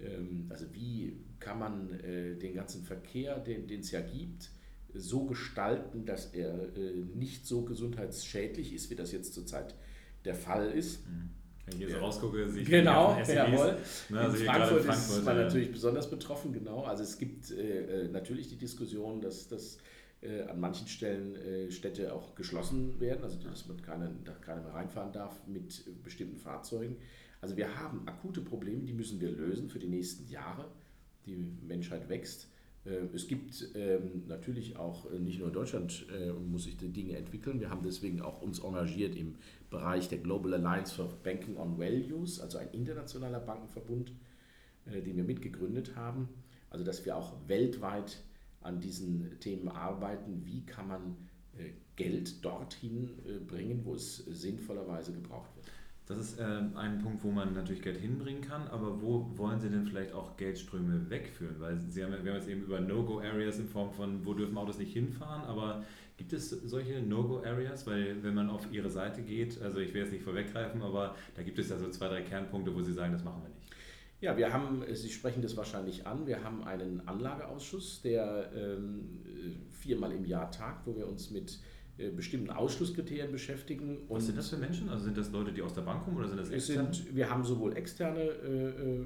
Ähm, 0.00 0.46
also 0.48 0.66
wie 0.74 1.16
kann 1.38 1.60
man 1.60 1.96
den 2.42 2.54
ganzen 2.54 2.82
Verkehr, 2.82 3.38
den 3.38 3.70
es 3.80 3.92
ja 3.92 4.00
gibt, 4.00 4.50
so 4.94 5.24
gestalten, 5.24 6.04
dass 6.04 6.26
er 6.26 6.76
äh, 6.76 7.04
nicht 7.14 7.46
so 7.46 7.62
gesundheitsschädlich 7.62 8.72
ist, 8.72 8.90
wie 8.90 8.96
das 8.96 9.12
jetzt 9.12 9.34
zurzeit 9.34 9.74
der 10.24 10.34
Fall 10.34 10.70
ist. 10.70 11.06
Mhm. 11.06 11.30
Wenn 11.66 11.74
ich 11.74 11.86
hier 11.86 11.96
so 11.96 11.98
rausgucke, 11.98 12.50
sehe 12.50 12.62
ich 12.62 12.68
genau, 12.68 13.18
jawohl. 13.26 13.76
Ne, 14.08 14.18
also 14.18 14.36
in, 14.36 14.44
Frankfurt 14.44 14.78
in 14.78 14.84
Frankfurt 14.84 15.18
ist 15.18 15.24
man 15.24 15.36
ja. 15.36 15.42
natürlich 15.44 15.72
besonders 15.72 16.10
betroffen, 16.10 16.52
genau. 16.52 16.82
Also 16.84 17.02
es 17.02 17.18
gibt 17.18 17.50
äh, 17.50 18.04
äh 18.04 18.08
natürlich 18.08 18.48
die 18.48 18.56
Diskussion, 18.56 19.20
dass 19.20 19.48
das 19.48 19.78
äh, 20.22 20.42
an 20.42 20.60
manchen 20.60 20.88
Stellen 20.88 21.36
äh, 21.36 21.70
Städte 21.70 22.12
auch 22.12 22.34
geschlossen 22.34 23.00
werden, 23.00 23.22
also 23.24 23.38
dass 23.38 23.66
man 23.68 23.80
keine, 23.82 24.10
da 24.24 24.32
keiner 24.32 24.62
mehr 24.62 24.74
reinfahren 24.74 25.12
darf 25.12 25.46
mit 25.46 25.84
bestimmten 26.02 26.36
Fahrzeugen. 26.36 26.96
Also 27.40 27.56
wir 27.56 27.78
haben 27.78 28.02
akute 28.06 28.40
Probleme, 28.40 28.84
die 28.84 28.92
müssen 28.92 29.20
wir 29.20 29.30
lösen 29.30 29.70
für 29.70 29.78
die 29.78 29.88
nächsten 29.88 30.28
Jahre. 30.30 30.66
Die 31.26 31.36
Menschheit 31.36 32.08
wächst. 32.08 32.48
Äh, 32.84 33.14
es 33.14 33.28
gibt 33.28 33.70
ähm, 33.74 34.24
natürlich 34.26 34.76
auch, 34.76 35.10
äh, 35.10 35.18
nicht 35.18 35.38
nur 35.38 35.48
in 35.48 35.54
Deutschland 35.54 36.06
äh, 36.10 36.32
muss 36.32 36.64
sich 36.64 36.76
die 36.76 36.88
Dinge 36.88 37.16
entwickeln, 37.16 37.60
wir 37.60 37.70
haben 37.70 37.82
deswegen 37.82 38.20
auch 38.22 38.40
uns 38.40 38.60
engagiert 38.60 39.16
im 39.16 39.36
Bereich 39.68 40.08
der 40.08 40.18
Global 40.18 40.54
Alliance 40.54 40.94
for 40.94 41.08
Banking 41.22 41.56
on 41.56 41.78
Values, 41.78 42.40
also 42.40 42.58
ein 42.58 42.68
internationaler 42.72 43.40
Bankenverbund, 43.40 44.12
den 44.86 45.16
wir 45.16 45.22
mitgegründet 45.22 45.94
haben. 45.94 46.28
Also 46.70 46.84
dass 46.84 47.04
wir 47.04 47.16
auch 47.16 47.34
weltweit 47.46 48.24
an 48.62 48.80
diesen 48.80 49.38
Themen 49.38 49.68
arbeiten, 49.68 50.44
wie 50.44 50.66
kann 50.66 50.88
man 50.88 51.16
Geld 51.94 52.44
dorthin 52.44 53.10
bringen, 53.46 53.82
wo 53.84 53.94
es 53.94 54.16
sinnvollerweise 54.16 55.12
gebraucht 55.12 55.54
wird. 55.54 55.66
Das 56.10 56.18
ist 56.18 56.40
äh, 56.40 56.42
ein 56.74 56.98
Punkt, 56.98 57.22
wo 57.22 57.30
man 57.30 57.54
natürlich 57.54 57.82
Geld 57.82 57.96
hinbringen 57.98 58.42
kann, 58.42 58.66
aber 58.66 59.00
wo 59.00 59.30
wollen 59.36 59.60
Sie 59.60 59.70
denn 59.70 59.86
vielleicht 59.86 60.12
auch 60.12 60.36
Geldströme 60.36 61.08
wegführen? 61.08 61.54
Weil 61.60 61.78
Sie 61.78 62.02
haben, 62.02 62.10
wir 62.10 62.32
haben 62.32 62.40
jetzt 62.40 62.48
eben 62.48 62.62
über 62.62 62.80
No-Go-Areas 62.80 63.60
in 63.60 63.68
Form 63.68 63.92
von, 63.92 64.26
wo 64.26 64.34
dürfen 64.34 64.58
Autos 64.58 64.78
nicht 64.78 64.92
hinfahren, 64.92 65.42
aber 65.44 65.84
gibt 66.16 66.32
es 66.32 66.50
solche 66.50 67.00
No-Go-Areas? 67.00 67.86
Weil 67.86 68.24
wenn 68.24 68.34
man 68.34 68.50
auf 68.50 68.66
Ihre 68.72 68.90
Seite 68.90 69.22
geht, 69.22 69.62
also 69.62 69.78
ich 69.78 69.94
will 69.94 70.02
jetzt 70.02 70.12
nicht 70.12 70.24
vorweggreifen, 70.24 70.82
aber 70.82 71.14
da 71.36 71.44
gibt 71.44 71.60
es 71.60 71.70
ja 71.70 71.78
so 71.78 71.88
zwei, 71.90 72.08
drei 72.08 72.22
Kernpunkte, 72.22 72.74
wo 72.74 72.82
Sie 72.82 72.92
sagen, 72.92 73.12
das 73.12 73.22
machen 73.22 73.42
wir 73.42 73.48
nicht. 73.48 73.60
Ja, 74.20 74.36
wir 74.36 74.52
haben, 74.52 74.82
Sie 74.92 75.10
sprechen 75.10 75.42
das 75.42 75.56
wahrscheinlich 75.56 76.08
an, 76.08 76.26
wir 76.26 76.42
haben 76.42 76.64
einen 76.64 77.06
Anlageausschuss, 77.06 78.02
der 78.02 78.50
ähm, 78.52 79.20
viermal 79.70 80.10
im 80.10 80.24
Jahr 80.24 80.50
tagt, 80.50 80.88
wo 80.88 80.96
wir 80.96 81.06
uns 81.06 81.30
mit 81.30 81.60
bestimmten 82.08 82.50
Ausschlusskriterien 82.50 83.30
beschäftigen. 83.30 83.98
Was 84.08 84.26
sind 84.26 84.38
das 84.38 84.48
für 84.48 84.56
Menschen? 84.56 84.88
Also 84.88 85.04
sind 85.04 85.16
das 85.16 85.30
Leute, 85.30 85.52
die 85.52 85.62
aus 85.62 85.74
der 85.74 85.82
Bank 85.82 86.04
kommen 86.04 86.16
oder 86.16 86.28
sind 86.28 86.38
das 86.38 86.50
externe? 86.50 86.94
Sind, 86.94 87.14
wir 87.14 87.30
haben 87.30 87.44
sowohl 87.44 87.76
externe 87.76 88.20
äh, 88.20 88.68
äh, 88.68 89.04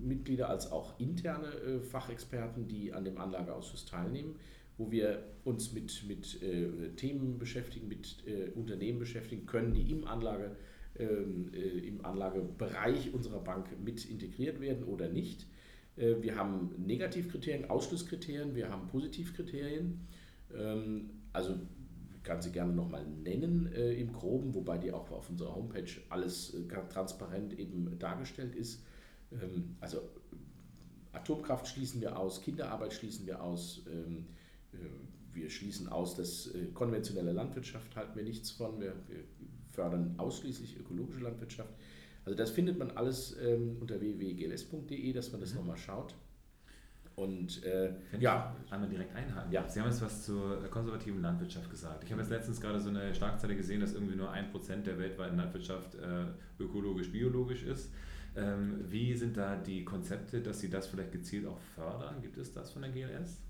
Mitglieder 0.00 0.48
als 0.48 0.70
auch 0.72 0.98
interne 0.98 1.48
äh, 1.48 1.80
Fachexperten, 1.80 2.66
die 2.66 2.92
an 2.92 3.04
dem 3.04 3.18
Anlageausschuss 3.18 3.86
teilnehmen, 3.86 4.36
wo 4.78 4.90
wir 4.90 5.22
uns 5.44 5.72
mit, 5.72 6.04
mit 6.08 6.42
äh, 6.42 6.90
Themen 6.96 7.38
beschäftigen, 7.38 7.88
mit 7.88 8.24
äh, 8.26 8.50
Unternehmen 8.50 8.98
beschäftigen 8.98 9.46
können, 9.46 9.72
die 9.72 9.90
im, 9.90 10.06
Anlage, 10.06 10.56
ähm, 10.98 11.52
im 11.52 12.04
Anlagebereich 12.04 13.14
unserer 13.14 13.40
Bank 13.40 13.68
mit 13.82 14.04
integriert 14.04 14.60
werden 14.60 14.84
oder 14.84 15.08
nicht. 15.08 15.46
wir 15.94 16.36
haben 16.36 16.70
Negativkriterien, 16.78 17.68
Ausschlusskriterien, 17.68 18.54
wir 18.54 18.70
haben 18.70 18.88
Positivkriterien. 18.88 20.00
Ähm, 20.54 21.10
also 21.32 21.54
kann 22.22 22.40
sie 22.40 22.52
gerne 22.52 22.72
nochmal 22.72 23.04
nennen 23.06 23.66
äh, 23.72 23.94
im 23.94 24.12
Groben, 24.12 24.54
wobei 24.54 24.78
die 24.78 24.92
auch 24.92 25.10
auf 25.10 25.28
unserer 25.30 25.54
Homepage 25.54 25.90
alles 26.08 26.54
äh, 26.54 26.68
transparent 26.88 27.58
eben 27.58 27.98
dargestellt 27.98 28.54
ist. 28.54 28.84
Ähm, 29.32 29.76
also 29.80 30.00
Atomkraft 31.12 31.68
schließen 31.68 32.00
wir 32.00 32.18
aus, 32.18 32.40
Kinderarbeit 32.42 32.92
schließen 32.92 33.26
wir 33.26 33.42
aus, 33.42 33.84
ähm, 33.90 34.26
äh, 34.72 34.76
wir 35.34 35.50
schließen 35.50 35.88
aus, 35.88 36.14
dass 36.14 36.48
äh, 36.48 36.66
konventionelle 36.74 37.32
Landwirtschaft 37.32 37.94
halten 37.96 38.16
wir 38.16 38.24
nichts 38.24 38.50
von, 38.50 38.80
wir, 38.80 38.94
wir, 39.08 39.24
fördern 39.72 40.14
ausschließlich 40.18 40.78
ökologische 40.78 41.20
Landwirtschaft. 41.20 41.72
Also 42.26 42.36
das 42.36 42.50
findet 42.50 42.78
man 42.78 42.90
alles 42.90 43.36
ähm, 43.42 43.78
unter 43.80 44.00
www.gls.de, 44.00 45.12
dass 45.14 45.32
man 45.32 45.40
das 45.40 45.52
mhm. 45.52 45.60
nochmal 45.60 45.78
schaut. 45.78 46.14
Und 47.14 47.62
äh, 47.64 47.92
ja. 48.18 48.54
Einmal 48.70 48.88
direkt 48.88 49.14
einhaken. 49.14 49.52
Ja. 49.52 49.68
Sie 49.68 49.80
haben 49.80 49.88
jetzt 49.88 50.00
was 50.02 50.24
zur 50.24 50.62
konservativen 50.70 51.20
Landwirtschaft 51.20 51.70
gesagt. 51.70 52.04
Ich 52.04 52.10
habe 52.10 52.22
jetzt 52.22 52.30
letztens 52.30 52.60
gerade 52.60 52.80
so 52.80 52.88
eine 52.88 53.14
Schlagzeile 53.14 53.54
gesehen, 53.54 53.80
dass 53.80 53.92
irgendwie 53.94 54.16
nur 54.16 54.30
ein 54.30 54.50
Prozent 54.50 54.86
der 54.86 54.98
weltweiten 54.98 55.36
Landwirtschaft 55.36 55.94
äh, 55.94 56.24
ökologisch-biologisch 56.62 57.64
ist. 57.64 57.92
Ähm, 58.34 58.80
wie 58.88 59.14
sind 59.14 59.36
da 59.36 59.56
die 59.56 59.84
Konzepte, 59.84 60.40
dass 60.40 60.60
Sie 60.60 60.70
das 60.70 60.86
vielleicht 60.86 61.12
gezielt 61.12 61.46
auch 61.46 61.58
fördern? 61.74 62.22
Gibt 62.22 62.38
es 62.38 62.52
das 62.52 62.70
von 62.70 62.82
der 62.82 62.90
GLS? 62.90 63.42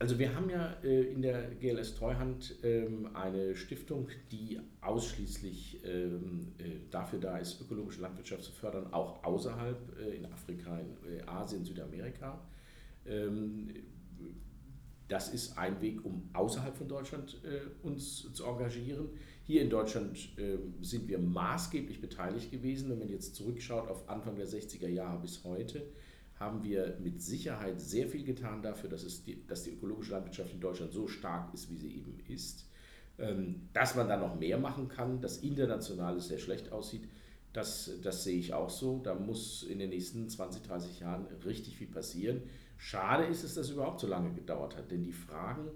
Also 0.00 0.18
wir 0.18 0.34
haben 0.34 0.48
ja 0.48 0.78
äh, 0.82 1.12
in 1.12 1.20
der 1.20 1.50
GLS 1.56 1.94
Treuhand 1.94 2.56
ähm, 2.62 3.10
eine 3.12 3.54
Stiftung, 3.54 4.08
die 4.32 4.58
ausschließlich 4.80 5.84
ähm, 5.84 6.52
äh, 6.56 6.88
dafür 6.90 7.18
da 7.20 7.36
ist, 7.36 7.60
ökologische 7.60 8.00
Landwirtschaft 8.00 8.42
zu 8.42 8.50
fördern, 8.50 8.94
auch 8.94 9.22
außerhalb 9.22 9.78
äh, 10.00 10.16
in 10.16 10.24
Afrika, 10.24 10.78
in 10.78 11.28
Asien, 11.28 11.66
Südamerika. 11.66 12.40
Ähm, 13.04 13.74
das 15.08 15.34
ist 15.34 15.58
ein 15.58 15.82
Weg, 15.82 16.02
um 16.02 16.30
außerhalb 16.32 16.74
von 16.76 16.86
Deutschland 16.86 17.42
uns 17.82 18.32
zu 18.32 18.44
engagieren. 18.44 19.08
Hier 19.42 19.60
in 19.60 19.68
Deutschland 19.68 20.16
sind 20.82 21.08
wir 21.08 21.18
maßgeblich 21.18 22.00
beteiligt 22.00 22.52
gewesen, 22.52 22.90
wenn 22.90 23.00
man 23.00 23.08
jetzt 23.08 23.34
zurückschaut 23.34 23.88
auf 23.88 24.08
Anfang 24.08 24.36
der 24.36 24.46
60er 24.46 24.86
Jahre 24.86 25.20
bis 25.20 25.42
heute 25.42 25.82
haben 26.40 26.64
wir 26.64 26.96
mit 27.00 27.22
Sicherheit 27.22 27.80
sehr 27.80 28.08
viel 28.08 28.24
getan 28.24 28.62
dafür, 28.62 28.88
dass, 28.88 29.04
es 29.04 29.22
die, 29.22 29.46
dass 29.46 29.64
die 29.64 29.72
ökologische 29.72 30.12
Landwirtschaft 30.12 30.52
in 30.52 30.60
Deutschland 30.60 30.92
so 30.92 31.06
stark 31.06 31.52
ist, 31.52 31.70
wie 31.70 31.76
sie 31.76 31.94
eben 31.94 32.18
ist. 32.28 32.66
Ähm, 33.18 33.68
dass 33.74 33.94
man 33.94 34.08
da 34.08 34.16
noch 34.16 34.40
mehr 34.40 34.58
machen 34.58 34.88
kann, 34.88 35.20
dass 35.20 35.38
international 35.38 36.16
es 36.16 36.28
sehr 36.28 36.38
schlecht 36.38 36.72
aussieht, 36.72 37.06
das, 37.52 37.90
das 38.02 38.24
sehe 38.24 38.38
ich 38.38 38.54
auch 38.54 38.70
so. 38.70 39.00
Da 39.02 39.14
muss 39.14 39.64
in 39.64 39.78
den 39.78 39.90
nächsten 39.90 40.28
20, 40.28 40.62
30 40.62 41.00
Jahren 41.00 41.26
richtig 41.44 41.76
viel 41.76 41.88
passieren. 41.88 42.42
Schade 42.78 43.24
ist 43.24 43.44
es, 43.44 43.54
dass 43.54 43.66
es 43.66 43.72
überhaupt 43.72 44.00
so 44.00 44.06
lange 44.06 44.32
gedauert 44.32 44.76
hat, 44.76 44.90
denn 44.90 45.02
die 45.02 45.12
Fragen, 45.12 45.68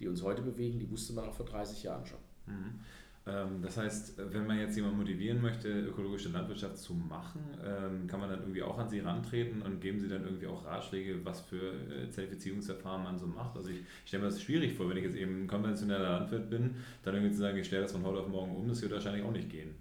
die 0.00 0.08
uns 0.08 0.22
heute 0.22 0.42
bewegen, 0.42 0.80
die 0.80 0.90
wusste 0.90 1.12
man 1.12 1.28
auch 1.28 1.34
vor 1.34 1.46
30 1.46 1.84
Jahren 1.84 2.04
schon. 2.06 2.18
Mhm. 2.46 2.80
Ähm, 3.28 3.60
das 3.62 3.76
heißt, 3.76 4.14
wenn 4.32 4.46
man 4.46 4.58
jetzt 4.58 4.76
jemanden 4.76 4.98
motivieren 4.98 5.42
möchte, 5.42 5.68
ökologische 5.68 6.30
Landwirtschaft 6.30 6.78
zu 6.78 6.94
machen, 6.94 7.42
ähm, 7.64 8.06
kann 8.06 8.20
man 8.20 8.30
dann 8.30 8.40
irgendwie 8.40 8.62
auch 8.62 8.78
an 8.78 8.88
Sie 8.88 9.00
rantreten 9.00 9.60
und 9.62 9.80
geben 9.80 10.00
Sie 10.00 10.08
dann 10.08 10.24
irgendwie 10.24 10.46
auch 10.46 10.64
Ratschläge, 10.64 11.24
was 11.24 11.40
für 11.42 11.72
äh, 11.72 12.10
Zertifizierungsverfahren 12.10 13.02
man 13.02 13.18
so 13.18 13.26
macht. 13.26 13.56
Also 13.56 13.70
ich 13.70 13.80
stelle 14.06 14.22
mir 14.22 14.30
das 14.30 14.40
schwierig 14.40 14.74
vor, 14.74 14.88
wenn 14.88 14.96
ich 14.96 15.04
jetzt 15.04 15.16
eben 15.16 15.44
ein 15.44 15.46
konventioneller 15.46 16.20
Landwirt 16.20 16.48
bin, 16.48 16.76
dann 17.02 17.14
irgendwie 17.14 17.34
zu 17.34 17.40
sagen, 17.40 17.58
ich 17.58 17.66
stelle 17.66 17.82
das 17.82 17.92
von 17.92 18.04
heute 18.04 18.20
auf 18.20 18.28
morgen 18.28 18.56
um, 18.56 18.68
das 18.68 18.80
wird 18.80 18.92
wahrscheinlich 18.92 19.24
auch 19.24 19.32
nicht 19.32 19.50
gehen. 19.50 19.74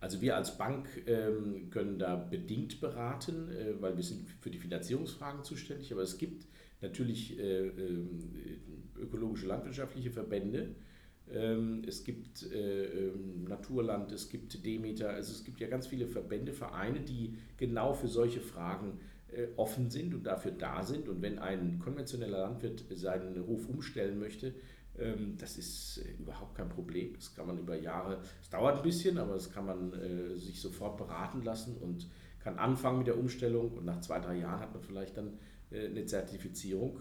Also 0.00 0.20
wir 0.20 0.36
als 0.36 0.56
Bank 0.56 0.88
ähm, 1.06 1.68
können 1.70 1.98
da 1.98 2.16
bedingt 2.16 2.80
beraten, 2.80 3.50
äh, 3.50 3.80
weil 3.80 3.96
wir 3.96 4.04
sind 4.04 4.28
für 4.40 4.50
die 4.50 4.58
Finanzierungsfragen 4.58 5.44
zuständig, 5.44 5.92
aber 5.92 6.02
es 6.02 6.16
gibt 6.16 6.46
natürlich 6.80 7.38
äh, 7.38 7.70
ökologische 8.98 9.46
landwirtschaftliche 9.46 10.10
Verbände, 10.10 10.74
es 11.28 12.04
gibt 12.04 12.50
äh, 12.52 12.84
ähm, 12.84 13.44
Naturland, 13.48 14.12
es 14.12 14.28
gibt 14.28 14.64
Demeter, 14.64 15.10
also 15.10 15.32
es 15.32 15.44
gibt 15.44 15.58
ja 15.60 15.66
ganz 15.66 15.88
viele 15.88 16.06
Verbände, 16.06 16.52
Vereine, 16.52 17.00
die 17.00 17.36
genau 17.56 17.94
für 17.94 18.06
solche 18.06 18.40
Fragen 18.40 19.00
äh, 19.28 19.48
offen 19.56 19.90
sind 19.90 20.14
und 20.14 20.24
dafür 20.24 20.52
da 20.52 20.84
sind. 20.84 21.08
Und 21.08 21.22
wenn 21.22 21.40
ein 21.40 21.80
konventioneller 21.80 22.38
Landwirt 22.38 22.84
seinen 22.94 23.44
Hof 23.44 23.68
umstellen 23.68 24.20
möchte, 24.20 24.54
ähm, 24.98 25.36
das 25.36 25.58
ist 25.58 25.98
äh, 25.98 26.12
überhaupt 26.22 26.54
kein 26.54 26.68
Problem. 26.68 27.14
Das 27.14 27.34
kann 27.34 27.48
man 27.48 27.58
über 27.58 27.74
Jahre, 27.74 28.20
es 28.40 28.48
dauert 28.48 28.76
ein 28.76 28.82
bisschen, 28.84 29.18
aber 29.18 29.34
das 29.34 29.52
kann 29.52 29.66
man 29.66 30.38
sich 30.38 30.60
sofort 30.60 30.96
beraten 30.96 31.42
lassen 31.42 31.76
und 31.78 32.08
kann 32.38 32.56
anfangen 32.56 32.98
mit 32.98 33.08
der 33.08 33.18
Umstellung 33.18 33.72
und 33.72 33.84
nach 33.84 34.00
zwei, 34.00 34.20
drei 34.20 34.38
Jahren 34.38 34.60
hat 34.60 34.72
man 34.72 34.82
vielleicht 34.82 35.16
dann 35.16 35.32
eine 35.72 36.06
Zertifizierung, 36.06 37.00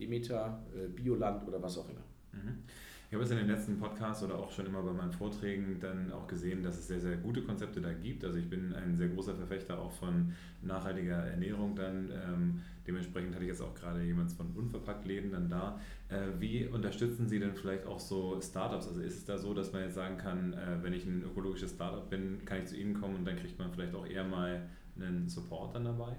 Demeter, 0.00 0.64
Bioland 0.94 1.46
oder 1.46 1.62
was 1.62 1.76
auch 1.76 1.90
immer. 1.90 2.04
Mhm. 2.32 2.62
Ich 3.08 3.14
habe 3.14 3.22
es 3.22 3.30
in 3.30 3.36
den 3.36 3.46
letzten 3.46 3.78
Podcasts 3.78 4.24
oder 4.24 4.36
auch 4.36 4.50
schon 4.50 4.66
immer 4.66 4.82
bei 4.82 4.92
meinen 4.92 5.12
Vorträgen 5.12 5.78
dann 5.78 6.10
auch 6.10 6.26
gesehen, 6.26 6.64
dass 6.64 6.76
es 6.76 6.88
sehr, 6.88 6.98
sehr 6.98 7.16
gute 7.16 7.40
Konzepte 7.40 7.80
da 7.80 7.92
gibt. 7.92 8.24
Also 8.24 8.36
ich 8.38 8.50
bin 8.50 8.74
ein 8.74 8.96
sehr 8.96 9.06
großer 9.06 9.36
Verfechter 9.36 9.78
auch 9.78 9.92
von 9.92 10.32
nachhaltiger 10.62 11.14
Ernährung 11.14 11.76
dann. 11.76 12.10
Ähm, 12.10 12.62
dementsprechend 12.84 13.32
hatte 13.36 13.44
ich 13.44 13.50
jetzt 13.50 13.62
auch 13.62 13.74
gerade 13.76 14.02
jemand 14.02 14.32
von 14.32 14.48
Unverpacktläden 14.56 15.30
dann 15.30 15.48
da. 15.48 15.78
Äh, 16.08 16.40
wie 16.40 16.66
unterstützen 16.66 17.28
Sie 17.28 17.38
denn 17.38 17.54
vielleicht 17.54 17.86
auch 17.86 18.00
so 18.00 18.40
Startups? 18.40 18.88
Also 18.88 19.00
ist 19.00 19.18
es 19.18 19.24
da 19.24 19.38
so, 19.38 19.54
dass 19.54 19.72
man 19.72 19.82
jetzt 19.82 19.94
sagen 19.94 20.16
kann, 20.16 20.54
äh, 20.54 20.82
wenn 20.82 20.92
ich 20.92 21.06
ein 21.06 21.22
ökologisches 21.22 21.74
Startup 21.74 22.10
bin, 22.10 22.44
kann 22.44 22.58
ich 22.58 22.66
zu 22.66 22.76
Ihnen 22.76 23.00
kommen 23.00 23.14
und 23.14 23.24
dann 23.24 23.36
kriegt 23.36 23.56
man 23.56 23.70
vielleicht 23.70 23.94
auch 23.94 24.04
eher 24.06 24.24
mal 24.24 24.68
einen 24.96 25.28
Support 25.28 25.76
dann 25.76 25.84
dabei? 25.84 26.16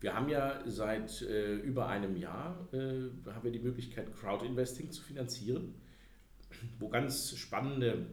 Wir 0.00 0.14
haben 0.14 0.30
ja 0.30 0.60
seit 0.64 1.20
äh, 1.20 1.56
über 1.56 1.88
einem 1.88 2.16
Jahr 2.16 2.66
äh, 2.72 3.10
haben 3.30 3.42
wir 3.42 3.52
die 3.52 3.58
Möglichkeit, 3.58 4.14
Crowdinvesting 4.14 4.90
zu 4.90 5.02
finanzieren, 5.02 5.74
wo 6.78 6.88
ganz 6.88 7.36
spannende 7.36 8.06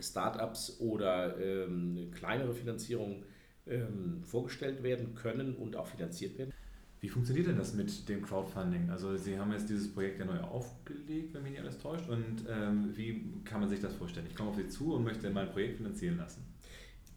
Startups 0.00 0.80
oder 0.80 1.38
ähm, 1.38 2.10
kleinere 2.12 2.54
Finanzierungen 2.54 3.24
ähm, 3.66 4.22
vorgestellt 4.24 4.82
werden 4.82 5.14
können 5.14 5.54
und 5.56 5.76
auch 5.76 5.86
finanziert 5.86 6.38
werden. 6.38 6.52
Wie 7.00 7.08
funktioniert 7.08 7.46
denn 7.46 7.56
das 7.56 7.72
mit 7.72 8.08
dem 8.10 8.22
Crowdfunding? 8.22 8.90
Also 8.90 9.16
Sie 9.16 9.38
haben 9.38 9.52
jetzt 9.52 9.70
dieses 9.70 9.92
Projekt 9.92 10.18
ja 10.18 10.26
neu 10.26 10.38
aufgelegt, 10.40 11.32
wenn 11.32 11.42
mich 11.42 11.52
nicht 11.52 11.62
alles 11.62 11.78
täuscht. 11.78 12.08
Und 12.08 12.44
ähm, 12.46 12.94
wie 12.94 13.42
kann 13.44 13.60
man 13.60 13.70
sich 13.70 13.80
das 13.80 13.94
vorstellen? 13.94 14.26
Ich 14.28 14.34
komme 14.34 14.50
auf 14.50 14.56
Sie 14.56 14.68
zu 14.68 14.94
und 14.94 15.04
möchte 15.04 15.30
mein 15.30 15.50
Projekt 15.50 15.78
finanzieren 15.78 16.18
lassen. 16.18 16.44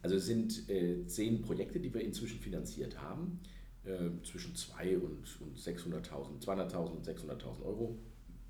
Also 0.00 0.16
es 0.16 0.26
sind 0.26 0.68
äh, 0.70 1.06
zehn 1.06 1.42
Projekte, 1.42 1.80
die 1.80 1.92
wir 1.92 2.00
inzwischen 2.00 2.38
finanziert 2.40 3.00
haben, 3.00 3.40
äh, 3.84 4.10
zwischen 4.22 4.54
2 4.54 4.98
und, 4.98 5.40
und 5.40 5.58
600.000, 5.58 6.42
200.000 6.42 6.90
und 6.90 7.06
600.000 7.06 7.62
Euro, 7.64 7.98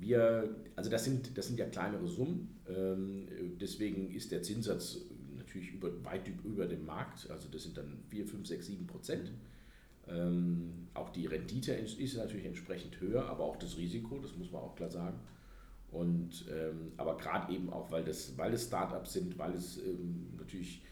Wir, 0.00 0.56
also 0.76 0.90
das 0.90 1.04
sind, 1.04 1.36
das 1.36 1.46
sind 1.46 1.58
ja 1.58 1.66
kleinere 1.66 2.08
Summen, 2.08 2.58
ähm, 2.68 3.28
deswegen 3.60 4.10
ist 4.10 4.32
der 4.32 4.42
Zinssatz 4.42 4.98
natürlich 5.36 5.72
über, 5.74 6.04
weit 6.04 6.22
über 6.42 6.66
dem 6.66 6.86
Markt, 6.86 7.30
also 7.30 7.48
das 7.48 7.64
sind 7.64 7.76
dann 7.76 7.98
4, 8.08 8.26
5, 8.26 8.46
6, 8.46 8.66
7 8.66 8.86
Prozent. 8.86 9.30
Ähm, 10.08 10.88
auch 10.94 11.10
die 11.10 11.26
Rendite 11.26 11.72
ist 11.72 12.16
natürlich 12.16 12.46
entsprechend 12.46 12.98
höher, 13.00 13.26
aber 13.26 13.44
auch 13.44 13.56
das 13.56 13.76
Risiko, 13.76 14.18
das 14.18 14.34
muss 14.36 14.50
man 14.50 14.62
auch 14.62 14.74
klar 14.74 14.90
sagen. 14.90 15.20
Und, 15.90 16.46
ähm, 16.50 16.92
aber 16.96 17.16
gerade 17.16 17.52
eben 17.52 17.70
auch, 17.70 17.90
weil 17.90 18.04
das, 18.04 18.36
weil 18.38 18.54
es 18.54 18.66
Startups 18.66 19.12
sind, 19.12 19.36
weil 19.38 19.54
es 19.54 19.78
ähm, 19.78 20.30
natürlich 20.38 20.82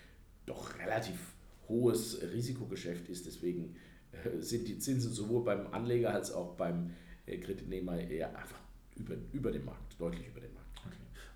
doch 0.44 0.78
relativ 0.78 1.34
hohes 1.68 2.20
Risikogeschäft 2.32 3.08
ist, 3.08 3.26
deswegen 3.26 3.76
äh, 4.12 4.40
sind 4.40 4.66
die 4.68 4.78
Zinsen 4.78 5.12
sowohl 5.12 5.44
beim 5.44 5.68
Anleger 5.68 6.12
als 6.12 6.32
auch 6.32 6.56
beim 6.56 6.90
äh, 7.26 7.38
Kreditnehmer 7.38 7.98
eher 7.98 8.36
einfach 8.36 8.60
über, 8.98 9.14
über 9.32 9.50
dem 9.50 9.64
Markt, 9.64 10.00
deutlich 10.00 10.28
über 10.28 10.40
dem 10.40 10.54
Markt. 10.54 10.68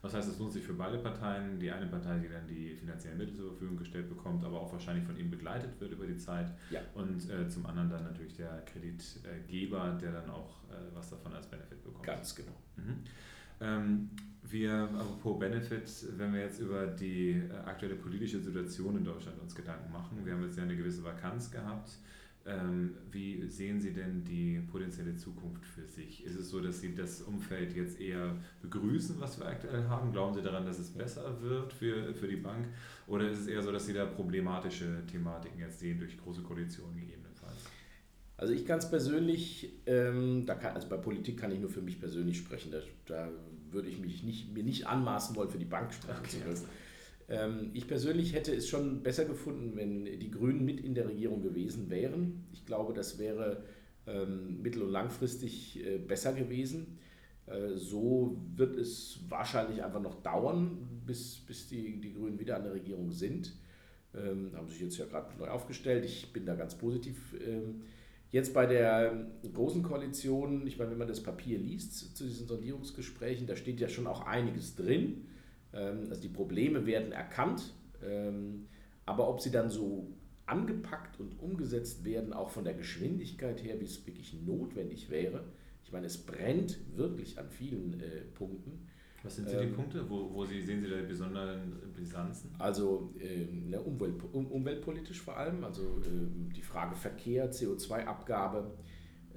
Was 0.03 0.14
heißt, 0.14 0.29
es 0.29 0.38
lohnt 0.40 0.53
sich 0.53 0.64
für 0.64 0.72
beide 0.75 0.98
Parteien. 0.98 1.61
Die 1.61 1.70
eine 1.70 1.87
Partei, 1.87 2.18
die 2.18 2.29
dann 2.29 2.46
die 2.48 2.75
finanziellen 2.75 3.18
Mittel 3.18 3.37
zur 3.37 3.51
Verfügung 3.51 3.77
gestellt 3.77 4.09
bekommt, 4.09 4.44
aber 4.44 4.61
auch 4.61 4.72
wahrscheinlich 4.72 5.05
von 5.05 5.16
ihm 5.16 5.31
begleitet 5.31 5.81
wird 5.81 5.92
über 5.92 6.07
die 6.07 6.16
Zeit. 6.16 6.53
Ja. 6.70 6.81
Und 6.94 7.31
äh, 7.31 7.48
zum 7.48 7.64
anderen 7.66 7.88
dann 7.88 8.03
natürlich 8.03 8.35
der 8.35 8.64
Kreditgeber, 8.64 9.96
der 10.03 10.12
dann 10.12 10.29
auch 10.29 10.64
äh, 10.70 10.75
was 10.92 11.11
davon 11.11 11.33
als 11.33 11.46
Benefit 11.46 11.85
bekommt. 11.85 12.05
Ganz 12.05 12.35
genau. 12.35 12.53
Mhm. 12.77 12.96
Ähm, 13.61 14.11
wir, 14.42 14.72
apropos 14.98 15.38
Benefit, 15.38 15.88
wenn 16.18 16.35
wir 16.35 16.40
jetzt 16.40 16.59
über 16.59 16.88
die 16.88 17.31
äh, 17.31 17.53
aktuelle 17.64 17.94
politische 17.94 18.40
Situation 18.40 18.96
in 18.96 19.05
Deutschland 19.05 19.40
uns 19.40 19.55
Gedanken 19.55 19.92
machen, 19.92 20.18
wir 20.25 20.33
haben 20.33 20.42
jetzt 20.42 20.57
ja 20.57 20.64
eine 20.64 20.77
gewisse 20.77 21.05
Vakanz 21.05 21.48
gehabt 21.48 21.92
ähm, 22.46 22.94
wie 23.11 23.46
sehen 23.48 23.81
Sie 23.81 23.92
denn 23.92 24.24
die 24.24 24.61
potenzielle 24.70 25.14
Zukunft 25.16 25.64
für 25.64 25.87
sich? 25.87 26.24
Ist 26.24 26.37
es 26.37 26.50
so, 26.50 26.61
dass 26.61 26.81
Sie 26.81 26.94
das 26.94 27.22
Umfeld 27.22 27.74
jetzt 27.76 28.00
eher 28.00 28.37
begrüßen, 28.62 29.20
was 29.20 29.38
wir 29.38 29.46
aktuell 29.46 29.85
haben? 29.85 30.12
Glauben 30.12 30.35
Sie 30.35 30.42
daran, 30.42 30.66
dass 30.66 30.78
es 30.78 30.90
besser 30.90 31.40
wird 31.40 31.72
für, 31.72 32.14
für 32.14 32.26
die 32.26 32.37
Bank? 32.37 32.66
Oder 33.07 33.31
ist 33.31 33.40
es 33.40 33.46
eher 33.46 33.62
so, 33.62 33.70
dass 33.70 33.87
Sie 33.87 33.92
da 33.92 34.07
problematische 34.07 35.02
Thematiken 35.11 35.61
jetzt 35.61 35.78
sehen 35.78 35.98
durch 35.98 36.18
große 36.18 36.42
Koalitionen 36.42 36.96
gegebenenfalls? 36.96 37.62
Also 38.37 38.55
ich 38.55 38.66
ganz 38.66 38.90
persönlich, 38.90 39.72
ähm, 39.87 40.44
da 40.44 40.57
kann, 40.57 40.74
also 40.74 40.88
bei 40.88 40.96
Politik 40.96 41.38
kann 41.38 41.52
ich 41.52 41.61
nur 41.61 41.70
für 41.70 41.83
mich 41.83 42.00
persönlich 42.00 42.38
sprechen. 42.38 42.72
Da, 42.72 42.81
da 43.07 43.28
würde 43.70 43.88
ich 43.88 44.00
mich 44.00 44.24
nicht, 44.24 44.52
mir 44.52 44.64
nicht 44.64 44.87
anmaßen 44.87 45.37
wollen, 45.37 45.50
für 45.50 45.59
die 45.59 45.64
Bank 45.64 45.94
sprechen 45.94 46.20
okay, 46.24 46.40
zu 46.40 46.48
müssen. 46.48 46.66
Ähm, 47.28 47.70
ich 47.72 47.87
persönlich 47.87 48.35
hätte 48.35 48.54
es 48.54 48.68
schon 48.68 49.02
besser 49.02 49.24
gefunden, 49.24 49.76
wenn 49.76 50.04
die 50.04 50.30
Grünen 50.30 50.64
mit 50.64 50.80
in 50.80 50.94
der 50.94 51.08
Regierung 51.08 51.42
gewesen 51.42 51.90
wären. 51.90 52.44
Ich 52.52 52.66
glaube, 52.66 52.92
das 52.92 53.18
wäre 53.18 53.64
ähm, 54.06 54.61
mittel- 54.62 54.82
und 54.82 54.90
langfristig 54.90 55.85
äh, 55.85 55.98
besser 55.98 56.32
gewesen. 56.32 56.98
Äh, 57.46 57.76
so 57.76 58.37
wird 58.56 58.76
es 58.76 59.20
wahrscheinlich 59.28 59.82
einfach 59.82 60.02
noch 60.02 60.22
dauern, 60.22 61.02
bis, 61.06 61.38
bis 61.38 61.68
die, 61.68 62.00
die 62.00 62.12
Grünen 62.12 62.38
wieder 62.38 62.56
an 62.56 62.64
der 62.64 62.74
Regierung 62.74 63.11
sind. 63.11 63.54
Ähm, 64.14 64.52
haben 64.54 64.68
sich 64.68 64.80
jetzt 64.80 64.98
ja 64.98 65.06
gerade 65.06 65.37
neu 65.38 65.48
aufgestellt. 65.48 66.04
Ich 66.04 66.32
bin 66.32 66.44
da 66.44 66.54
ganz 66.54 66.76
positiv. 66.76 67.35
Jetzt 68.30 68.54
bei 68.54 68.64
der 68.64 69.26
großen 69.52 69.82
Koalition, 69.82 70.66
ich 70.66 70.78
meine, 70.78 70.90
wenn 70.90 70.98
man 70.98 71.06
das 71.06 71.22
Papier 71.22 71.58
liest 71.58 72.16
zu 72.16 72.24
diesen 72.24 72.46
Sondierungsgesprächen, 72.46 73.46
da 73.46 73.56
steht 73.56 73.78
ja 73.78 73.90
schon 73.90 74.06
auch 74.06 74.22
einiges 74.22 74.74
drin. 74.74 75.26
Ähm, 75.72 76.06
also 76.08 76.20
die 76.20 76.28
Probleme 76.28 76.87
werden 76.87 77.12
erkannt, 77.12 77.74
ähm, 78.02 78.66
aber 79.06 79.28
ob 79.28 79.40
sie 79.40 79.50
dann 79.50 79.70
so 79.70 80.12
angepackt 80.46 81.18
und 81.20 81.38
umgesetzt 81.40 82.04
werden, 82.04 82.32
auch 82.32 82.50
von 82.50 82.64
der 82.64 82.74
Geschwindigkeit 82.74 83.62
her, 83.62 83.80
wie 83.80 83.85
es 83.85 84.06
wirklich 84.06 84.35
notwendig 84.35 85.08
wäre. 85.11 85.44
Ich 85.85 85.92
meine, 85.92 86.06
es 86.06 86.18
brennt 86.18 86.78
wirklich 86.96 87.38
an 87.38 87.48
vielen 87.48 88.00
äh, 88.00 88.22
Punkten. 88.35 88.88
Was 89.22 89.37
sind 89.37 89.48
so 89.48 89.56
die 89.56 89.66
ähm, 89.66 89.74
Punkte? 89.74 90.08
Wo, 90.08 90.35
wo 90.35 90.44
Sie, 90.44 90.61
sehen 90.62 90.82
Sie 90.82 90.90
da 90.90 90.96
die 90.96 91.06
besonderen 91.06 91.78
Brisanzen? 91.94 92.50
Also 92.58 93.14
äh, 93.20 93.44
ne, 93.44 93.80
Umwelt, 93.80 94.14
um, 94.32 94.46
umweltpolitisch 94.46 95.20
vor 95.20 95.37
allem, 95.37 95.62
also 95.62 95.82
äh, 95.82 96.52
die 96.54 96.62
Frage 96.62 96.96
Verkehr, 96.96 97.52
CO2-Abgabe, 97.52 98.72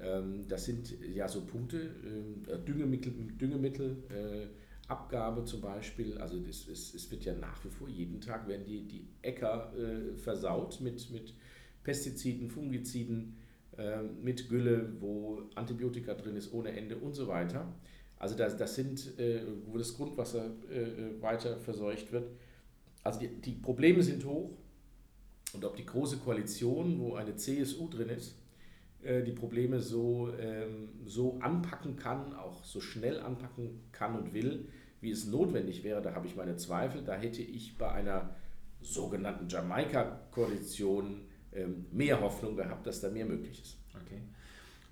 ähm, 0.00 0.46
das 0.48 0.64
sind 0.64 0.96
ja 1.00 1.28
so 1.28 1.46
Punkte, 1.46 1.78
äh, 2.48 2.58
Düngemittel, 2.66 3.12
Düngemittel 3.40 4.02
äh, 4.10 4.46
Abgabe 4.88 5.44
zum 5.44 5.60
Beispiel, 5.60 6.16
also 6.18 6.38
das, 6.38 6.68
es, 6.68 6.94
es 6.94 7.10
wird 7.10 7.24
ja 7.24 7.34
nach 7.34 7.64
wie 7.64 7.70
vor 7.70 7.88
jeden 7.88 8.20
Tag 8.20 8.46
werden 8.46 8.64
die, 8.64 8.86
die 8.86 9.08
Äcker 9.22 9.72
äh, 9.76 10.16
versaut 10.16 10.80
mit, 10.80 11.10
mit 11.10 11.34
Pestiziden, 11.82 12.48
Fungiziden, 12.48 13.36
äh, 13.76 14.02
mit 14.02 14.48
Gülle, 14.48 14.92
wo 15.00 15.42
Antibiotika 15.54 16.14
drin 16.14 16.36
ist 16.36 16.52
ohne 16.52 16.70
Ende 16.70 16.96
und 16.96 17.14
so 17.14 17.26
weiter. 17.26 17.66
Also 18.18 18.36
das, 18.36 18.56
das 18.56 18.74
sind, 18.74 19.18
äh, 19.18 19.42
wo 19.66 19.76
das 19.76 19.94
Grundwasser 19.94 20.50
äh, 20.70 20.82
äh, 20.82 21.22
weiter 21.22 21.58
verseucht 21.58 22.12
wird. 22.12 22.30
Also 23.02 23.20
die, 23.20 23.28
die 23.28 23.52
Probleme 23.52 24.02
sind 24.02 24.24
hoch 24.24 24.50
und 25.52 25.64
ob 25.64 25.76
die 25.76 25.84
große 25.84 26.18
Koalition, 26.18 26.98
wo 26.98 27.14
eine 27.14 27.36
CSU 27.36 27.88
drin 27.88 28.08
ist, 28.08 28.36
die 29.24 29.32
Probleme 29.32 29.80
so, 29.80 30.32
ähm, 30.38 30.88
so 31.04 31.38
anpacken 31.40 31.96
kann, 31.96 32.34
auch 32.34 32.64
so 32.64 32.80
schnell 32.80 33.20
anpacken 33.20 33.80
kann 33.92 34.16
und 34.16 34.34
will, 34.34 34.68
wie 35.00 35.10
es 35.10 35.26
notwendig 35.26 35.84
wäre, 35.84 36.02
da 36.02 36.14
habe 36.14 36.26
ich 36.26 36.36
meine 36.36 36.56
Zweifel. 36.56 37.02
Da 37.02 37.14
hätte 37.14 37.42
ich 37.42 37.76
bei 37.78 37.90
einer 37.90 38.34
sogenannten 38.80 39.48
Jamaika-Koalition 39.48 41.22
ähm, 41.52 41.86
mehr 41.92 42.20
Hoffnung 42.20 42.56
gehabt, 42.56 42.86
dass 42.86 43.00
da 43.00 43.10
mehr 43.10 43.26
möglich 43.26 43.60
ist. 43.60 43.78
Okay. 43.94 44.20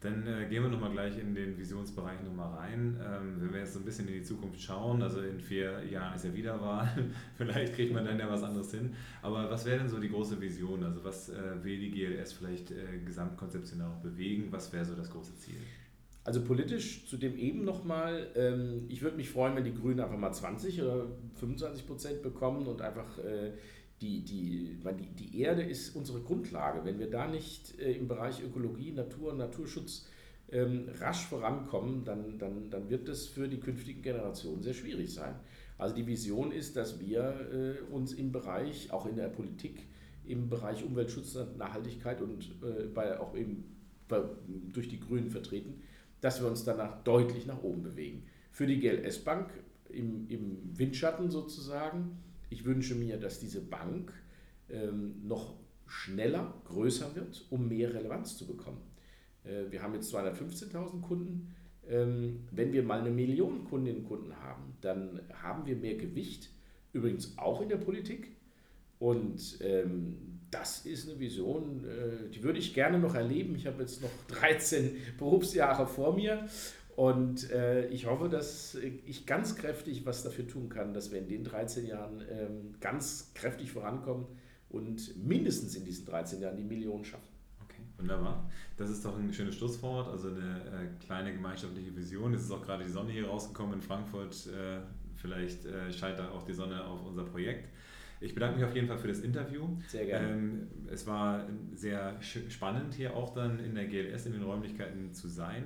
Dann 0.05 0.27
äh, 0.27 0.47
gehen 0.51 0.63
wir 0.63 0.69
nochmal 0.69 0.91
gleich 0.91 1.19
in 1.19 1.35
den 1.35 1.57
Visionsbereich 1.57 2.23
nochmal 2.23 2.59
rein. 2.59 3.01
Ähm, 3.03 3.37
wenn 3.39 3.55
wir 3.55 3.61
jetzt 3.61 3.73
so 3.73 3.79
ein 3.79 3.87
bisschen 3.87 4.07
in 4.07 4.13
die 4.13 4.23
Zukunft 4.23 4.61
schauen, 4.61 5.03
also 5.03 5.23
in 5.23 5.41
vier 5.41 5.83
Jahren 5.91 6.15
ist 6.15 6.27
ja 6.27 6.35
wieder 6.35 6.61
Wahl, 6.61 6.87
vielleicht 7.39 7.75
kriegt 7.75 7.95
man 7.95 8.05
dann 8.05 8.19
ja 8.19 8.29
was 8.29 8.43
anderes 8.43 8.71
hin. 8.71 8.93
Aber 9.23 9.51
was 9.51 9.65
wäre 9.65 9.79
denn 9.79 9.89
so 9.89 9.99
die 9.99 10.11
große 10.11 10.39
Vision? 10.39 10.85
Also 10.85 11.03
was 11.03 11.31
äh, 11.31 11.65
will 11.65 11.79
die 11.79 11.91
GLS 11.91 12.35
vielleicht 12.35 12.71
äh, 12.71 12.99
gesamtkonzeptionell 13.03 13.87
auch 13.87 14.03
bewegen? 14.03 14.49
Was 14.51 14.71
wäre 14.75 14.85
so 14.85 14.95
das 14.95 15.11
große 15.11 15.39
Ziel? 15.39 15.57
Also 16.23 16.43
politisch 16.43 17.07
zu 17.07 17.17
dem 17.17 17.39
eben 17.39 17.65
nochmal, 17.65 18.29
ähm, 18.35 18.85
ich 18.91 19.01
würde 19.01 19.17
mich 19.17 19.31
freuen, 19.31 19.57
wenn 19.57 19.65
die 19.65 19.75
Grünen 19.75 20.01
einfach 20.01 20.19
mal 20.19 20.33
20 20.33 20.83
oder 20.83 21.07
25 21.37 21.87
Prozent 21.87 22.23
bekommen 22.23 22.67
und 22.67 22.83
einfach 22.83 23.19
die, 24.01 24.23
die, 24.23 24.79
die, 24.85 25.07
die 25.15 25.41
Erde 25.41 25.63
ist 25.63 25.95
unsere 25.95 26.21
Grundlage. 26.21 26.85
Wenn 26.85 26.99
wir 26.99 27.11
da 27.11 27.27
nicht 27.27 27.79
äh, 27.79 27.93
im 27.93 28.09
Bereich 28.09 28.43
Ökologie, 28.43 28.93
Natur 28.93 29.33
und 29.33 29.39
Naturschutz 29.39 30.07
ähm, 30.51 30.89
rasch 31.01 31.27
vorankommen, 31.27 32.05
dann, 32.05 32.39
dann, 32.39 32.71
dann 32.71 32.91
wird 32.91 33.09
es 33.09 33.27
für 33.27 33.49
die 33.49 33.59
künftigen 33.59 34.03
Generationen 34.03 34.63
sehr 34.63 34.75
schwierig 34.75 35.13
sein. 35.13 35.35
Also 35.79 35.95
die 35.95 36.07
Vision 36.07 36.53
ist, 36.53 36.77
dass 36.77 37.01
wir 37.01 37.79
äh, 37.91 37.93
uns 37.93 38.13
im 38.13 38.31
Bereich, 38.31 38.93
auch 38.93 39.07
in 39.07 39.17
der 39.17 39.29
Politik, 39.29 39.87
im 40.27 40.49
Bereich 40.49 40.85
Umweltschutz 40.85 41.37
Nachhaltigkeit 41.57 42.21
und 42.23 42.51
äh, 42.63 42.87
bei, 42.87 43.19
auch 43.19 43.35
eben 43.35 43.65
bei, 44.09 44.23
durch 44.73 44.89
die 44.89 45.01
Grünen 45.01 45.31
vertreten, 45.31 45.83
dass 46.21 46.41
wir 46.41 46.49
uns 46.49 46.65
danach 46.65 47.03
deutlich 47.03 47.47
nach 47.47 47.63
oben 47.63 47.83
bewegen. 47.83 48.25
Für 48.51 48.67
die 48.67 48.79
GLS-Bank 48.79 49.51
im, 49.91 50.29
im 50.29 50.79
Windschatten 50.79 51.31
sozusagen, 51.31 52.19
ich 52.51 52.65
wünsche 52.65 52.95
mir, 52.95 53.19
dass 53.19 53.41
diese 53.41 53.61
Bank 53.61 54.13
ähm, 54.71 55.27
noch 55.27 55.55
schneller, 55.87 56.55
größer 56.65 57.15
wird, 57.15 57.47
um 57.51 57.69
mehr 57.69 57.93
Relevanz 57.95 58.37
zu 58.37 58.47
bekommen. 58.47 58.81
Äh, 59.45 59.71
wir 59.71 59.83
haben 59.83 59.95
jetzt 59.95 60.15
215.000 60.15 61.01
Kunden. 61.01 61.55
Ähm, 61.89 62.45
wenn 62.51 62.73
wir 62.73 62.83
mal 62.83 63.01
eine 63.01 63.11
Million 63.11 63.65
Kundinnen 63.65 64.01
und 64.03 64.09
Kunden 64.09 64.37
haben, 64.41 64.75
dann 64.81 65.21
haben 65.43 65.67
wir 65.67 65.77
mehr 65.77 65.97
Gewicht, 65.97 66.51
übrigens 66.93 67.37
auch 67.37 67.61
in 67.61 67.69
der 67.69 67.77
Politik. 67.77 68.37
Und 68.99 69.59
ähm, 69.61 70.17
das 70.51 70.87
ist 70.87 71.09
eine 71.09 71.19
Vision, 71.19 71.85
äh, 71.85 72.31
die 72.31 72.43
würde 72.43 72.59
ich 72.59 72.73
gerne 72.75 72.99
noch 72.99 73.15
erleben. 73.15 73.55
Ich 73.57 73.67
habe 73.67 73.83
jetzt 73.83 74.01
noch 74.01 74.11
13 74.29 74.97
Berufsjahre 75.19 75.87
vor 75.87 76.15
mir 76.15 76.47
und 76.97 77.51
äh, 77.51 77.89
ich 77.89 78.07
hoffe, 78.07 78.29
dass 78.29 78.77
ich 78.77 79.27
ganz 79.27 79.57
kräftig 79.57 80.07
was 80.07 80.23
dafür 80.23 80.47
tun 80.47 80.69
kann, 80.69 80.95
dass 80.95 81.11
wir 81.11 81.19
in 81.19 81.29
den 81.29 81.43
13 81.43 81.87
Jahren 81.87 82.23
ähm, 82.31 82.75
ganz 82.81 83.33
kräftig 83.35 83.73
vorankommen 83.73 84.27
und 84.69 85.17
mindestens 85.17 85.75
in 85.75 85.85
diesen 85.85 86.07
13 86.07 86.41
Jahren 86.41 86.57
die 86.57 86.65
Millionen 86.65 87.05
schaffen. 87.05 87.29
Okay, 87.65 87.83
wunderbar. 87.99 88.49
Das 88.77 88.91
ist 88.91 89.05
doch 89.05 89.19
ein 89.19 89.33
schönes 89.33 89.57
Schlusswort, 89.57 90.09
also 90.09 90.29
eine 90.29 90.39
äh, 90.39 91.05
kleine 91.05 91.33
gemeinschaftliche 91.33 91.95
Vision. 91.97 92.33
Es 92.33 92.43
ist 92.43 92.53
auch 92.53 92.63
gerade 92.63 92.85
die 92.85 92.91
Sonne 92.91 93.11
hier 93.11 93.27
rausgekommen 93.27 93.75
in 93.75 93.83
Frankfurt. 93.83 94.47
Äh, 94.47 94.81
vielleicht 95.17 95.67
äh, 95.67 95.93
scheint 95.93 96.21
da 96.21 96.31
auch 96.31 96.45
die 96.45 96.55
Sonne 96.55 96.85
auf 96.85 97.05
unser 97.05 97.25
Projekt. 97.25 97.69
Ich 98.21 98.35
bedanke 98.35 98.57
mich 98.57 98.65
auf 98.65 98.75
jeden 98.75 98.87
Fall 98.87 98.99
für 98.99 99.09
das 99.09 99.19
Interview. 99.19 99.69
Sehr 99.89 100.07
gerne. 100.07 100.33
Ähm, 100.33 100.69
es 100.91 101.07
war 101.09 101.47
sehr 101.75 102.17
spannend, 102.21 102.95
hier 102.95 103.17
auch 103.17 103.35
dann 103.35 103.59
in 103.59 103.75
der 103.75 103.87
GLS 103.87 104.27
in 104.27 104.33
den 104.33 104.43
Räumlichkeiten 104.43 105.13
zu 105.13 105.29
sein. 105.29 105.65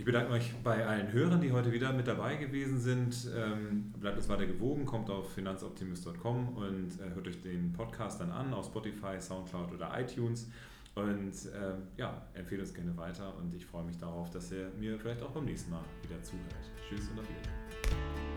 Ich 0.00 0.06
bedanke 0.06 0.32
mich 0.32 0.54
bei 0.64 0.86
allen 0.86 1.12
Hörern, 1.12 1.42
die 1.42 1.52
heute 1.52 1.72
wieder 1.72 1.92
mit 1.92 2.06
dabei 2.06 2.36
gewesen 2.36 2.80
sind. 2.80 3.28
Ähm, 3.36 3.92
bleibt 4.00 4.16
es 4.16 4.30
weiter 4.30 4.46
gewogen, 4.46 4.86
kommt 4.86 5.10
auf 5.10 5.34
finanzoptimist.com 5.34 6.56
und 6.56 6.88
äh, 6.98 7.14
hört 7.14 7.28
euch 7.28 7.42
den 7.42 7.74
Podcast 7.74 8.18
dann 8.18 8.30
an 8.30 8.54
auf 8.54 8.64
Spotify, 8.64 9.20
Soundcloud 9.20 9.74
oder 9.74 9.92
iTunes. 10.00 10.48
Und 10.94 11.34
ähm, 11.54 11.82
ja, 11.98 12.22
empfehle 12.32 12.62
uns 12.62 12.72
gerne 12.72 12.96
weiter 12.96 13.36
und 13.36 13.52
ich 13.52 13.66
freue 13.66 13.84
mich 13.84 13.98
darauf, 13.98 14.30
dass 14.30 14.50
ihr 14.52 14.72
mir 14.80 14.98
vielleicht 14.98 15.22
auch 15.22 15.32
beim 15.32 15.44
nächsten 15.44 15.70
Mal 15.70 15.84
wieder 16.02 16.22
zuhört. 16.22 16.70
Tschüss 16.88 17.06
und 17.10 17.18
auf 17.18 17.26
Wiedersehen. 17.28 18.29